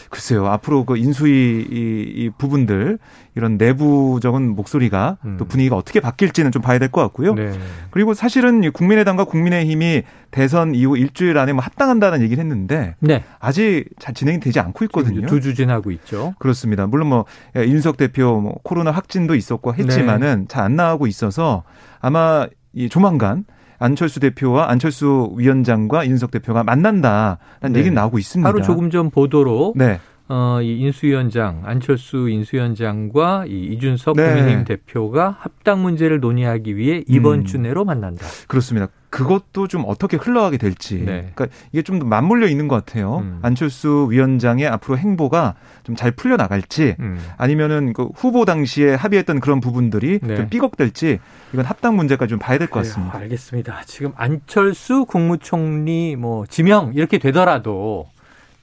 네. 0.08 0.10
글쎄요. 0.10 0.48
앞으로 0.48 0.86
그 0.86 0.98
인수위 0.98 1.32
이, 1.70 2.14
이 2.16 2.30
부분들 2.38 2.98
이런 3.36 3.58
내부적인 3.58 4.56
목소리가 4.56 5.18
음. 5.26 5.36
또 5.38 5.46
분위기가 5.46 5.76
어떻게 5.76 6.00
바뀔지는 6.00 6.52
좀 6.52 6.62
봐야 6.62 6.80
될 6.80 6.90
것 6.90 7.02
같고요. 7.02 7.36
네. 7.36 7.52
그리고 7.92 8.14
사실은 8.14 8.72
국민의당과 8.72 9.26
국민의힘이 9.26 10.04
대선 10.32 10.74
이후 10.74 10.98
일주일 10.98 11.38
안에 11.38 11.54
뭐 11.54 11.62
합당한다는 11.64 12.22
얘기를 12.22 12.42
했는데 12.42 12.96
네. 13.00 13.24
아직 13.40 13.86
잘 14.00 14.14
진행이 14.14 14.40
되지 14.40 14.60
않고 14.60 14.86
있거든요. 14.86 15.28
두 15.28 15.42
주진하고 15.42 15.92
있죠. 15.92 16.34
그렇습니다. 16.40 16.88
물론 16.88 17.10
뭐 17.10 17.26
윤석 17.56 17.98
대표 17.98 18.40
뭐 18.40 18.56
코로나 18.64 18.92
확진도 18.92 19.36
있었고 19.36 19.76
했지만은 19.76 20.40
네. 20.42 20.46
잘안 20.48 20.76
나오고 20.76 21.08
있어서 21.08 21.64
아마 22.00 22.48
이 22.74 22.90
조만간 22.90 23.44
안철수 23.80 24.20
대표와 24.20 24.70
안철수 24.70 25.34
위원장과 25.36 26.08
윤석 26.08 26.32
대표가 26.32 26.64
만난다라는 26.64 27.74
네. 27.74 27.80
얘기는 27.80 27.94
나오고 27.94 28.18
있습니다. 28.20 28.48
하루 28.48 28.62
조금 28.62 28.90
전 28.90 29.10
보도로 29.10 29.74
네. 29.76 30.00
어, 30.30 30.60
이 30.62 30.80
인수위원장, 30.80 31.62
안철수 31.66 32.30
인수위원장과 32.30 33.46
이 33.48 33.66
이준석 33.74 34.18
네. 34.18 34.26
국민의힘 34.28 34.66
대표가 34.66 35.38
합당 35.40 35.82
문제를 35.82 36.20
논의하기 36.20 36.76
위해 36.76 37.04
이번 37.08 37.40
음. 37.40 37.46
주 37.46 37.58
내로 37.58 37.86
만난다. 37.86 38.26
그렇습니다. 38.48 38.88
그것도 39.10 39.70
좀 39.70 39.86
어떻게 39.88 40.18
흘러가게 40.18 40.58
될지. 40.58 40.96
네. 40.96 41.32
그러니까 41.34 41.48
이게 41.72 41.82
좀 41.82 42.00
맞물려 42.00 42.48
있는 42.48 42.68
것 42.68 42.76
같아요. 42.76 43.20
음. 43.20 43.40
안철수 43.42 44.08
위원장의 44.12 44.68
앞으로 44.68 44.98
행보가 44.98 45.56
좀 45.84 45.96
잘 45.96 46.12
풀려 46.12 46.36
나갈지 46.36 46.98
음. 47.00 47.18
아니면은 47.38 47.94
그 47.94 48.10
후보 48.14 48.44
당시에 48.44 48.96
합의했던 48.96 49.40
그런 49.40 49.62
부분들이 49.62 50.20
네. 50.22 50.36
좀 50.36 50.50
삐걱될지 50.50 51.20
이건 51.54 51.64
합당 51.66 51.96
문제까지 51.96 52.32
좀 52.32 52.40
봐야 52.40 52.58
될 52.58 52.68
것 52.68 52.80
같습니다. 52.84 53.18
알겠습니다. 53.18 53.82
지금 53.86 54.12
안철수 54.18 55.06
국무총리 55.06 56.18
뭐 56.18 56.46
지명 56.46 56.92
이렇게 56.94 57.18
되더라도 57.18 58.08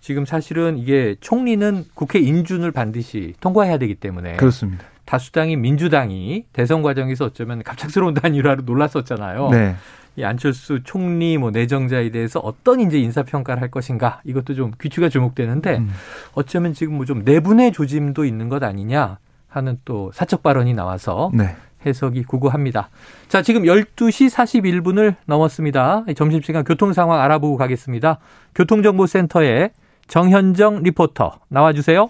지금 0.04 0.26
사실은 0.26 0.76
이게 0.76 1.16
총리는 1.22 1.86
국회 1.94 2.18
인준을 2.18 2.72
반드시 2.72 3.32
통과해야 3.40 3.78
되기 3.78 3.94
때문에 3.94 4.36
그렇습니다. 4.36 4.84
다수당인 5.06 5.62
민주당이 5.62 6.44
대선 6.52 6.82
과정에서 6.82 7.24
어쩌면 7.24 7.62
갑작스러운 7.62 8.12
단일화로 8.12 8.64
놀랐었잖아요. 8.66 9.48
네. 9.48 9.74
이 10.16 10.22
안철수 10.22 10.82
총리 10.84 11.38
뭐 11.38 11.50
내정자에 11.52 12.10
대해서 12.10 12.38
어떤 12.40 12.80
이제 12.80 12.98
인사 12.98 13.22
평가를 13.22 13.62
할 13.62 13.70
것인가 13.70 14.20
이것도 14.24 14.52
좀 14.52 14.72
귀추가 14.78 15.08
주목되는데 15.08 15.78
음. 15.78 15.90
어쩌면 16.34 16.74
지금 16.74 16.96
뭐 16.96 17.06
좀 17.06 17.22
내분의 17.24 17.72
조짐도 17.72 18.26
있는 18.26 18.50
것 18.50 18.62
아니냐 18.62 19.16
하는 19.48 19.78
또 19.86 20.10
사적 20.12 20.42
발언이 20.42 20.74
나와서 20.74 21.30
네. 21.32 21.56
해석이 21.86 22.24
구구합니다. 22.24 22.90
자, 23.28 23.40
지금 23.40 23.62
12시 23.62 24.30
41분을 24.30 25.14
넘었습니다. 25.24 26.04
점심시간 26.14 26.62
교통 26.64 26.92
상황 26.92 27.22
알아보고 27.22 27.56
가겠습니다. 27.56 28.18
교통정보센터에 28.54 29.70
정현정 30.08 30.82
리포터 30.82 31.40
나와주세요. 31.48 32.08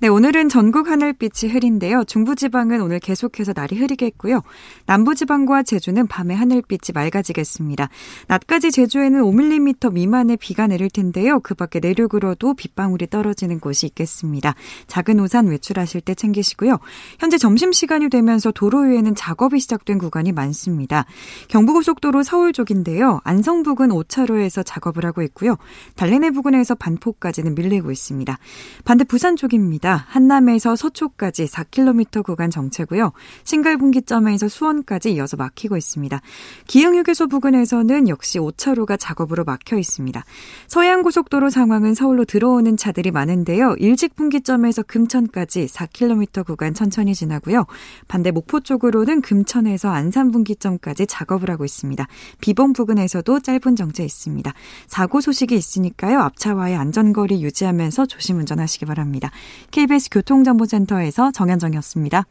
네, 0.00 0.08
오늘은 0.08 0.48
전국 0.48 0.88
하늘빛이 0.88 1.52
흐린데요. 1.52 2.02
중부지방은 2.04 2.80
오늘 2.80 2.98
계속해서 2.98 3.52
날이 3.54 3.76
흐리겠고요. 3.78 4.42
남부지방과 4.86 5.62
제주는 5.62 6.04
밤에 6.08 6.34
하늘빛이 6.34 6.92
맑아지겠습니다. 6.92 7.88
낮까지 8.26 8.72
제주에는 8.72 9.22
5mm 9.22 9.92
미만의 9.92 10.36
비가 10.38 10.66
내릴 10.66 10.90
텐데요. 10.90 11.38
그 11.38 11.54
밖에 11.54 11.78
내륙으로도 11.78 12.54
빗방울이 12.54 13.06
떨어지는 13.06 13.60
곳이 13.60 13.86
있겠습니다. 13.86 14.54
작은 14.88 15.20
우산 15.20 15.46
외출하실 15.46 16.00
때 16.00 16.16
챙기시고요. 16.16 16.80
현재 17.20 17.38
점심시간이 17.38 18.08
되면서 18.08 18.50
도로 18.50 18.80
위에는 18.80 19.14
작업이 19.14 19.60
시작된 19.60 19.98
구간이 19.98 20.32
많습니다. 20.32 21.06
경부고속도로 21.48 22.24
서울 22.24 22.52
쪽인데요. 22.52 23.20
안성 23.22 23.62
부근 23.62 23.90
5차로에서 23.90 24.64
작업을 24.66 25.06
하고 25.06 25.22
있고요. 25.22 25.56
달래내 25.94 26.32
부근에서 26.32 26.74
반포까지는 26.74 27.54
밀리고 27.54 27.92
있습니다. 27.92 28.36
반대 28.84 29.04
부산 29.04 29.36
쪽입니다. 29.36 29.83
한남에서 29.92 30.76
서초까지 30.76 31.46
4km 31.46 32.24
구간 32.24 32.50
정체고요. 32.50 33.12
신갈분기점에서 33.44 34.48
수원까지 34.48 35.12
이어서 35.12 35.36
막히고 35.36 35.76
있습니다. 35.76 36.20
기흥휴게소 36.66 37.28
부근에서는 37.28 38.08
역시 38.08 38.38
5차로가 38.38 38.96
작업으로 38.98 39.44
막혀 39.44 39.78
있습니다. 39.78 40.24
서해안고속도로 40.68 41.50
상황은 41.50 41.94
서울로 41.94 42.24
들어오는 42.24 42.76
차들이 42.76 43.10
많은데요. 43.10 43.76
일직 43.78 44.16
분기점에서 44.16 44.82
금천까지 44.82 45.66
4km 45.66 46.46
구간 46.46 46.74
천천히 46.74 47.14
지나고요. 47.14 47.66
반대 48.08 48.30
목포 48.30 48.60
쪽으로는 48.60 49.20
금천에서 49.20 49.90
안산 49.90 50.30
분기점까지 50.30 51.06
작업을 51.06 51.50
하고 51.50 51.64
있습니다. 51.64 52.06
비봉 52.40 52.72
부근에서도 52.72 53.40
짧은 53.40 53.76
정체 53.76 54.04
있습니다. 54.04 54.52
사고 54.86 55.20
소식이 55.20 55.54
있으니까요. 55.54 56.20
앞차와의 56.20 56.76
안전거리 56.76 57.42
유지하면서 57.42 58.06
조심 58.06 58.38
운전하시기 58.38 58.86
바랍니다. 58.86 59.30
KBS 59.74 60.08
교통정보센터에서 60.08 61.32
정현정이었습니다. 61.32 62.22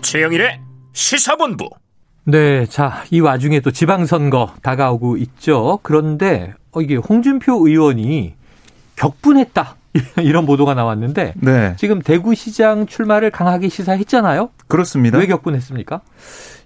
최영일의 0.00 0.60
시사본부. 0.92 1.70
네, 2.22 2.66
자, 2.66 3.02
이 3.10 3.18
와중에 3.18 3.58
또 3.58 3.72
지방선거 3.72 4.52
다가오고 4.62 5.16
있죠. 5.16 5.80
그런데 5.82 6.54
어, 6.70 6.80
이게 6.80 6.94
홍준표 6.94 7.66
의원이 7.66 8.34
격분했다. 8.94 9.74
이런 10.22 10.46
보도가 10.46 10.74
나왔는데 10.74 11.34
네. 11.34 11.74
지금 11.78 12.00
대구시장 12.00 12.86
출마를 12.86 13.32
강하게 13.32 13.70
시사했잖아요. 13.70 14.50
그렇습니다. 14.68 15.18
왜 15.18 15.26
격분했습니까? 15.26 16.00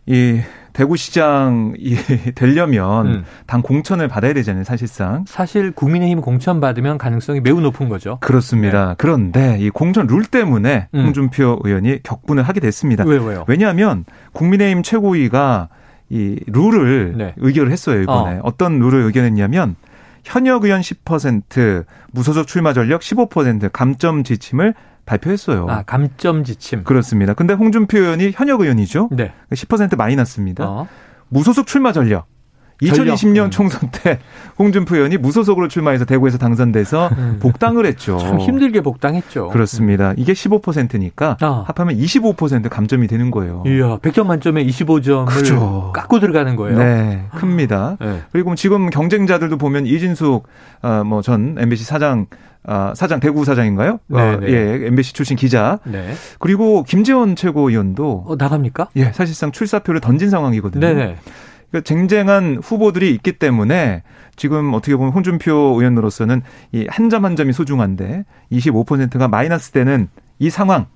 이 0.05 0.43
대구시장이 0.73 1.97
되려면 2.35 3.07
음. 3.07 3.25
당 3.47 3.63
공천을 3.63 4.09
받아야 4.09 4.33
되잖아요, 4.33 4.65
사실상. 4.65 5.25
사실 5.27 5.73
국민의힘 5.73 6.21
공천 6.21 6.61
받으면 6.61 6.99
가능성이 6.99 7.41
매우 7.41 7.61
높은 7.61 7.89
거죠. 7.89 8.19
그렇습니다. 8.21 8.91
네. 8.91 8.95
그런데 8.99 9.57
이 9.61 9.71
공천 9.71 10.07
룰 10.07 10.25
때문에 10.25 10.89
음. 10.95 11.05
홍준표 11.05 11.61
의원이 11.65 12.03
격분을 12.03 12.43
하게 12.43 12.61
됐습니다. 12.61 13.05
왜, 13.05 13.17
왜요? 13.19 13.45
왜냐하면 13.47 14.05
국민의힘 14.33 14.83
최고위가 14.83 15.69
이 16.11 16.39
룰을 16.47 17.15
네. 17.17 17.35
의결을 17.39 17.73
했어요, 17.73 18.03
이번에. 18.03 18.41
어. 18.43 18.53
떤 18.57 18.79
룰을 18.79 19.03
의견했냐면 19.03 19.77
현역 20.25 20.65
의원 20.65 20.81
10%, 20.81 21.85
무소속 22.13 22.47
출마 22.47 22.73
전력 22.73 23.01
15%, 23.01 23.71
감점 23.73 24.23
지침을 24.23 24.75
발표했어요. 25.07 25.67
아, 25.69 25.83
감점 25.83 26.45
지침. 26.45 26.85
그렇습니다. 26.85 27.35
근데 27.35 27.55
홍준표 27.55 27.99
의원이 27.99 28.33
현역 28.35 28.61
의원이죠. 28.61 29.09
네. 29.13 29.33
10% 29.53 29.97
마이너스입니다. 29.97 30.69
어. 30.69 30.89
무소속 31.29 31.67
출마 31.67 31.93
전력. 31.93 32.27
2020년 32.83 33.45
음. 33.47 33.51
총선 33.51 33.91
때 33.91 34.19
홍준표 34.59 34.97
의원이 34.97 35.17
무소속으로 35.17 35.69
출마해서 35.69 36.05
대구에서 36.05 36.39
당선돼서 36.39 37.09
음. 37.17 37.39
복당을 37.41 37.87
했죠. 37.87 38.19
참 38.19 38.41
힘들게 38.41 38.81
복당했죠. 38.81 39.49
그렇습니다. 39.49 40.15
이게 40.17 40.33
15%니까 40.33 41.37
아. 41.41 41.65
합하면 41.67 41.97
25% 41.97 42.69
감점이 42.69 43.07
되는 43.07 43.31
거예요. 43.31 43.63
이야, 43.67 43.99
100점 43.99 44.27
만점에 44.27 44.65
25점을 44.65 45.27
그렇죠. 45.27 45.93
깎고 45.95 46.21
들어가는 46.21 46.57
거예요. 46.57 46.79
네, 46.79 47.27
큽니다. 47.37 47.97
네. 48.01 48.23
그리고 48.33 48.55
지금 48.55 48.91
경쟁자들도 48.91 49.57
보면 49.59 49.87
이진숙 49.87 50.47
어, 50.83 51.05
뭐전 51.05 51.57
MBC 51.59 51.85
사장 51.85 52.27
아, 52.65 52.93
사장 52.95 53.19
대구 53.19 53.45
사장인가요? 53.45 53.99
네, 54.07 54.21
어, 54.21 54.41
네. 54.41 54.49
예, 54.49 54.87
MBC 54.87 55.15
출신 55.15 55.37
기자. 55.37 55.81
네. 55.85 56.13
그리고 56.39 56.85
김재원 56.85 57.35
최고위원도 57.35 58.25
어, 58.29 58.37
나갑니까? 58.39 58.89
예, 58.97 59.07
사실상 59.13 59.51
출사표를 59.51 60.01
던진 60.01 60.31
상황이거든요. 60.31 60.87
네네. 60.87 61.17
그러니까 61.73 61.81
쟁쟁한 61.89 62.61
후보들이 62.63 63.11
있기 63.15 63.33
때문에 63.33 64.03
지금 64.37 64.73
어떻게 64.75 64.95
보면 64.95 65.13
홍준표 65.13 65.53
의원으로서는 65.81 66.43
이 66.73 66.87
한 66.89 67.09
점 67.11 67.25
한 67.25 67.35
점이 67.35 67.53
소중한데 67.53 68.25
25%가 68.53 69.27
마이너스 69.29 69.73
되는 69.73 70.09
이 70.39 70.51
상황 70.51 70.87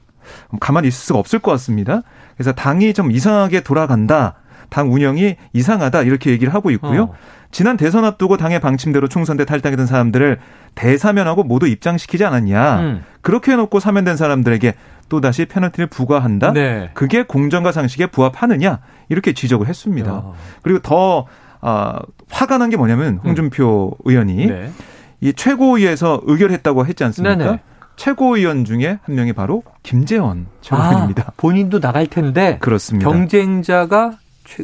가만히 0.60 0.88
있을 0.88 0.98
수가 1.06 1.18
없을 1.18 1.38
것 1.38 1.50
같습니다. 1.52 2.02
그래서 2.36 2.52
당이 2.52 2.94
좀 2.94 3.10
이상하게 3.10 3.60
돌아간다. 3.62 4.34
당 4.68 4.92
운영이 4.92 5.36
이상하다 5.52 6.02
이렇게 6.02 6.30
얘기를 6.30 6.52
하고 6.52 6.70
있고요. 6.72 7.02
어. 7.04 7.14
지난 7.52 7.76
대선 7.76 8.04
앞두고 8.04 8.36
당의 8.36 8.58
방침대로 8.60 9.06
총선 9.08 9.36
때 9.36 9.44
탈당했던 9.44 9.86
사람들을 9.86 10.40
대사면하고 10.74 11.44
모두 11.44 11.68
입장시키지 11.68 12.24
않았냐. 12.24 12.80
음. 12.80 13.04
그렇게 13.22 13.52
해놓고 13.52 13.78
사면된 13.78 14.16
사람들에게 14.16 14.74
또다시 15.08 15.46
페널티를 15.46 15.86
부과한다. 15.88 16.52
네. 16.52 16.90
그게 16.94 17.22
공정과 17.22 17.72
상식에 17.72 18.06
부합하느냐. 18.06 18.80
이렇게 19.08 19.32
지적을 19.32 19.68
했습니다. 19.68 20.10
야. 20.10 20.22
그리고 20.62 20.80
더 20.80 21.26
아, 21.60 22.00
화가 22.30 22.58
난 22.58 22.70
게 22.70 22.76
뭐냐면 22.76 23.20
홍준표 23.24 23.96
음. 23.98 24.02
의원이 24.04 24.46
네. 24.46 24.70
이 25.20 25.32
최고위에서 25.32 26.20
의결했다고 26.24 26.86
했지 26.86 27.04
않습니까? 27.04 27.36
네네. 27.36 27.60
최고위원 27.96 28.64
중에 28.64 28.98
한 29.02 29.14
명이 29.14 29.32
바로 29.32 29.62
김재원 29.82 30.46
최고위원입니다. 30.60 31.24
아, 31.28 31.32
본인도 31.36 31.80
나갈 31.80 32.06
텐데 32.06 32.58
그렇습니다. 32.60 33.08
경쟁자가 33.10 34.18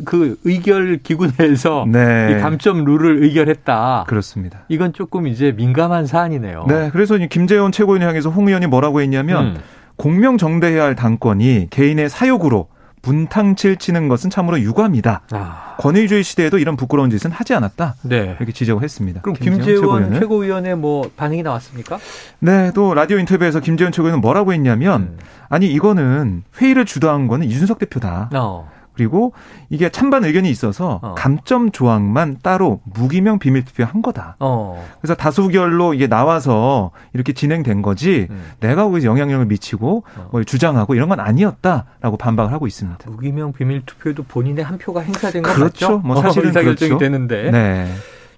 그 0.04 0.38
의결 0.44 0.98
기구 1.02 1.28
내에서 1.38 1.86
네. 1.88 2.36
이 2.36 2.40
감점 2.40 2.84
룰을 2.84 3.22
의결했다. 3.24 4.04
그렇습니다. 4.06 4.60
이건 4.68 4.92
조금 4.92 5.26
이제 5.26 5.50
민감한 5.52 6.06
사안이네요. 6.06 6.66
네, 6.68 6.90
그래서 6.92 7.16
김재원 7.16 7.72
최고위원 7.72 8.06
향해서 8.06 8.30
홍 8.30 8.46
의원이 8.48 8.66
뭐라고 8.66 9.00
했냐면 9.00 9.46
음. 9.46 9.56
공명정대해야 9.96 10.82
할 10.82 10.94
당권이 10.94 11.68
개인의 11.70 12.08
사욕으로 12.08 12.68
분탕칠 13.02 13.76
치는 13.76 14.08
것은 14.08 14.30
참으로 14.30 14.60
유감이다. 14.60 15.22
아. 15.32 15.76
권위주의 15.78 16.22
시대에도 16.22 16.58
이런 16.58 16.76
부끄러운 16.76 17.10
짓은 17.10 17.32
하지 17.32 17.52
않았다. 17.52 17.96
네. 18.02 18.36
이렇게 18.38 18.52
지적을 18.52 18.82
했습니다. 18.82 19.20
그럼 19.22 19.34
김재원 19.34 20.14
최고위원의 20.14 20.76
뭐 20.76 21.10
반응이 21.16 21.42
나왔습니까? 21.42 21.98
네, 22.38 22.70
또 22.74 22.94
라디오 22.94 23.18
인터뷰에서 23.18 23.58
김재원 23.58 23.92
최고위원은 23.92 24.20
뭐라고 24.20 24.52
했냐면 24.52 25.00
음. 25.02 25.18
아니 25.48 25.66
이거는 25.66 26.44
회의를 26.60 26.84
주도한 26.84 27.26
거는 27.26 27.46
이준석 27.48 27.80
대표다. 27.80 28.30
어. 28.34 28.70
그리고 28.94 29.32
이게 29.70 29.88
찬반 29.88 30.24
의견이 30.24 30.50
있어서 30.50 31.00
어. 31.02 31.14
감점 31.14 31.72
조항만 31.72 32.38
따로 32.42 32.80
무기명 32.84 33.38
비밀 33.38 33.64
투표한 33.64 34.02
거다. 34.02 34.36
어. 34.40 34.84
그래서 35.00 35.14
다수결로 35.14 35.94
이게 35.94 36.06
나와서 36.06 36.90
이렇게 37.12 37.32
진행된 37.32 37.82
거지 37.82 38.26
음. 38.30 38.42
내가 38.60 38.84
거기서 38.84 39.06
영향력을 39.06 39.46
미치고 39.46 40.04
어. 40.16 40.28
뭐 40.30 40.44
주장하고 40.44 40.94
이런 40.94 41.08
건 41.08 41.20
아니었다라고 41.20 42.16
반박을 42.18 42.52
하고 42.52 42.66
있습니다. 42.66 43.10
무기명 43.10 43.52
비밀 43.52 43.82
투표도 43.86 44.24
본인의 44.24 44.64
한 44.64 44.78
표가 44.78 45.00
행사된 45.00 45.42
거 45.42 45.54
그렇죠. 45.54 45.98
뭐 45.98 46.20
사실은 46.20 46.50
어, 46.50 46.52
결정이 46.52 46.90
그렇죠. 46.90 46.98
되는데. 46.98 47.50
네. 47.50 47.92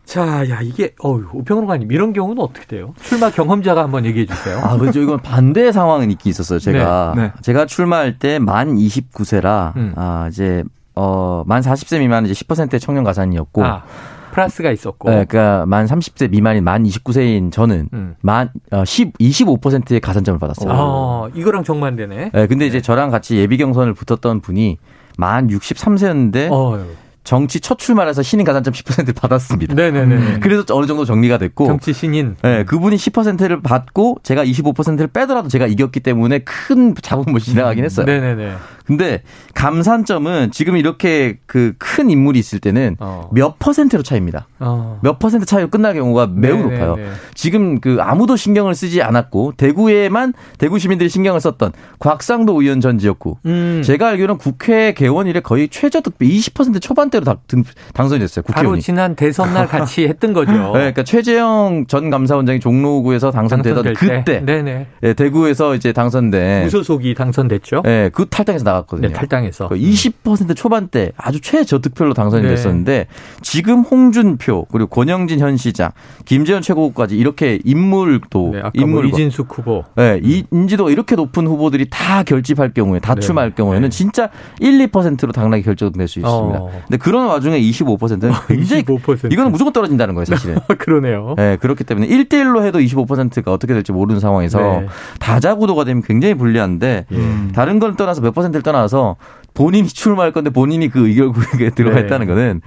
자, 0.05 0.49
야, 0.51 0.61
이게, 0.61 0.95
어우, 1.01 1.23
우평론가님, 1.33 1.90
이런 1.90 2.12
경우는 2.12 2.43
어떻게 2.43 2.67
돼요? 2.67 2.93
출마 3.03 3.31
경험자가 3.31 3.83
한번 3.85 4.05
얘기해 4.05 4.27
주세요. 4.27 4.59
아, 4.62 4.77
그죠. 4.77 5.01
이건 5.01 5.19
반대 5.21 5.73
상황은 5.73 6.11
있긴 6.12 6.31
있었어요. 6.31 6.59
제가. 6.59 7.14
네, 7.17 7.23
네. 7.23 7.33
제가 7.43 7.67
출마할 7.67 8.19
때 8.19 8.38
만 8.38 8.77
29세라, 8.77 9.75
음. 9.77 9.93
아, 9.97 10.29
이제, 10.31 10.62
어, 10.95 11.43
만 11.47 11.62
40세 11.62 11.99
미만은 12.01 12.29
이제 12.31 12.45
10%의 12.45 12.79
청년 12.81 13.03
가산이었고. 13.05 13.64
아, 13.64 13.83
플러스가 14.33 14.73
있었고. 14.73 15.09
네, 15.11 15.25
그러니까 15.27 15.64
만 15.67 15.87
30세 15.87 16.29
미만인 16.31 16.64
만 16.64 16.83
29세인 16.85 17.53
저는 17.53 17.88
음. 17.93 18.17
만 18.21 18.51
어, 18.73 18.85
10, 18.85 19.17
25%의 19.19 20.01
가산점을 20.01 20.38
받았어요. 20.40 20.71
아, 20.73 21.29
이거랑 21.35 21.62
정반대네. 21.62 22.31
네, 22.35 22.47
근데 22.49 22.67
이제 22.67 22.81
저랑 22.81 23.11
같이 23.11 23.37
예비 23.37 23.57
경선을 23.59 23.95
붙었던 23.95 24.40
분이 24.40 24.79
만 25.19 25.47
63세였는데 25.49 26.51
어휴. 26.51 26.85
정치 27.25 27.61
첫 27.61 27.79
출마해서 27.79 28.23
신인 28.23 28.45
가산점 28.45 28.73
10% 28.75 29.15
받았습니다. 29.15 29.75
네네네. 29.75 30.41
그래서 30.41 30.65
어느 30.71 30.87
정도 30.87 31.05
정리가 31.05 31.39
됐고. 31.39 31.67
정치 31.67 31.93
신인. 31.93 32.37
네, 32.43 32.65
그분이 32.65 32.97
10%를 32.97 33.63
받고 33.63 34.19
제가 34.23 34.45
25%를 34.45 35.09
빼더라도 35.09 35.49
제가 35.49 35.67
이겼기 35.67 36.01
때문에 36.01 36.41
큰 36.41 36.95
자본을 37.01 37.41
지나가긴 37.41 37.85
했어요. 37.85 38.07
네네네. 38.07 38.53
근데 38.87 39.23
감산점은 39.55 40.51
지금 40.53 40.77
이렇게 40.77 41.39
그 41.47 41.73
큰 41.79 42.11
인물이 42.11 42.39
있을 42.39 42.59
때는 42.61 42.97
어. 42.99 43.29
몇 43.33 43.59
퍼센트로 43.59 44.03
차입니다. 44.03 44.47
어. 44.59 44.99
몇 45.03 45.19
퍼센트 45.19 45.47
차이로 45.47 45.69
끝날 45.69 45.95
경우가 45.95 46.27
매우 46.27 46.57
네네네. 46.57 46.79
높아요. 46.79 46.97
지금 47.35 47.81
그 47.81 47.99
아무도 48.01 48.37
신경을 48.37 48.75
쓰지 48.75 49.03
않았고 49.03 49.55
대구에만 49.57 50.33
대구 50.59 50.79
시민들이 50.79 51.09
신경을 51.09 51.41
썼던 51.41 51.73
곽상도 51.99 52.61
의원 52.61 52.81
전 52.81 52.99
지역구. 52.99 53.37
음. 53.47 53.83
제가 53.85 54.09
알기로는 54.09 54.39
국회 54.39 54.93
개원 54.93 55.27
이래 55.27 55.41
거의 55.41 55.69
최저 55.69 56.01
득표 56.01 56.25
20% 56.25 56.81
초반 56.81 57.11
대로 57.14 57.24
다, 57.24 57.37
당선이 57.92 58.20
됐어요. 58.20 58.42
국회의원이. 58.42 58.72
바로 58.72 58.81
지난 58.81 59.14
대선 59.14 59.55
날 59.55 59.66
같이 59.68 60.07
했던 60.09 60.33
거죠. 60.33 60.50
네, 60.53 60.59
그러니까 60.59 61.05
최재형 61.05 61.87
전 61.87 62.11
감사원장이 62.11 62.59
종로구에서 62.61 63.31
당선되던 63.31 63.94
그때 63.94 64.44
네네. 64.44 64.87
네, 65.00 65.14
대구에서 65.14 65.74
이제 65.74 65.92
당선된 65.92 66.64
무소속이 66.64 67.14
당선됐죠. 67.14 67.83
네, 67.85 68.11
그 68.12 68.27
탈당해서 68.27 68.64
나갔거든요. 68.64 69.09
네, 69.09 69.14
탈당해서. 69.14 69.68
그20% 69.68 70.57
초반대 70.57 71.12
아주 71.16 71.40
최저득표로 71.40 72.14
당선이 72.14 72.42
네. 72.42 72.48
됐었는데 72.48 73.07
지금 73.42 73.81
홍준표 73.83 74.66
그리고 74.72 74.88
권영진 74.88 75.38
현 75.38 75.57
시장, 75.57 75.90
김재현 76.24 76.62
최고까지 76.62 77.16
이렇게 77.16 77.61
인물도 77.64 78.50
네, 78.55 78.62
인물 78.74 79.05
뭐 79.05 79.11
이진숙 79.11 79.57
후보, 79.59 79.85
네, 79.94 80.20
이 80.22 80.44
인지도 80.50 80.90
이렇게 80.90 81.14
높은 81.14 81.46
후보들이 81.46 81.87
다 81.90 82.22
결집할 82.24 82.72
경우에 82.74 82.98
다 82.98 83.14
네. 83.14 83.20
출마할 83.20 83.55
경우에는 83.55 83.88
네. 83.88 83.96
진짜 83.96 84.31
1, 84.61 84.88
2%로 84.88 85.33
당락이 85.33 85.62
결정될 85.62 86.09
수 86.09 86.18
있습니다. 86.18 86.59
어. 86.59 86.70
근데 86.88 86.96
그런 87.05 87.27
와중에 87.27 87.61
25%는 87.61 88.33
굉장히 88.49 88.83
25%. 88.83 89.31
이거는 89.31 89.53
무조건 89.53 89.75
떨어진다는 89.75 90.14
거예요, 90.14 90.25
사실은. 90.25 90.57
그러네요. 90.79 91.35
네, 91.37 91.59
그렇기 91.61 91.85
때문에 91.85 92.09
1대1로 92.09 92.64
해도 92.64 92.79
25%가 92.79 93.53
어떻게 93.53 93.75
될지 93.75 93.93
모르는 93.93 94.21
상황에서 94.21 94.59
네. 94.59 94.87
다자 95.21 95.55
구도가 95.55 95.85
되면 95.85 96.03
굉장히 96.03 96.33
불리한데 96.33 97.05
음. 97.12 97.53
다른 97.55 97.79
걸 97.79 97.95
떠나서 97.95 98.23
몇 98.23 98.35
퍼센트를 98.35 98.62
떠나서 98.62 99.17
본인이 99.53 99.87
출마할 99.87 100.33
건데 100.33 100.49
본인이 100.49 100.88
그 100.88 101.07
의결구역에 101.07 101.71
들어가 101.77 101.97
네. 101.97 102.07
있다는 102.07 102.27
거는 102.27 102.62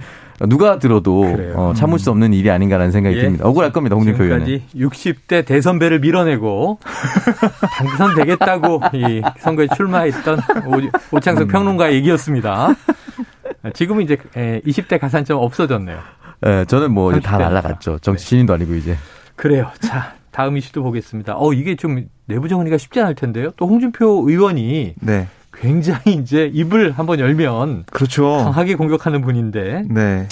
누가 0.46 0.78
들어도 0.78 1.24
어, 1.56 1.72
참을 1.74 1.98
수 1.98 2.12
없는 2.12 2.32
일이 2.32 2.48
아닌가라는 2.48 2.92
생각이 2.92 3.16
예. 3.16 3.22
듭니다. 3.22 3.44
억울할 3.44 3.72
겁니다, 3.72 3.96
홍준표 3.96 4.22
의원은. 4.22 4.62
60대 4.72 5.44
대선배를 5.44 5.98
밀어내고 5.98 6.78
당선되겠다고 7.76 8.82
이 8.94 9.20
선거에 9.40 9.66
출마했던 9.74 10.38
오, 11.10 11.18
창석 11.18 11.48
음. 11.48 11.48
평론가의 11.48 11.96
얘기였습니다. 11.96 12.76
지금은 13.74 14.04
이제 14.04 14.16
20대 14.16 14.98
가산점 15.00 15.38
없어졌네요. 15.38 15.98
네, 16.40 16.64
저는 16.66 16.92
뭐 16.92 17.18
다 17.20 17.38
날라갔죠. 17.38 17.98
정치 18.00 18.24
네. 18.24 18.28
신인도 18.28 18.54
아니고 18.54 18.74
이제. 18.74 18.96
그래요. 19.36 19.70
자, 19.80 20.14
다음 20.30 20.56
이슈도 20.56 20.82
보겠습니다. 20.82 21.34
어, 21.36 21.52
이게 21.52 21.74
좀 21.76 22.08
내부 22.26 22.48
정리가 22.48 22.78
쉽지 22.78 23.00
않을 23.00 23.14
텐데요. 23.14 23.50
또 23.56 23.66
홍준표 23.66 24.24
의원이 24.28 24.94
네. 25.00 25.26
굉장히 25.52 26.12
이제 26.14 26.48
입을 26.52 26.92
한번 26.92 27.18
열면 27.18 27.84
그렇죠. 27.90 28.24
강하게 28.44 28.76
공격하는 28.76 29.20
분인데. 29.22 29.84
네. 29.88 30.28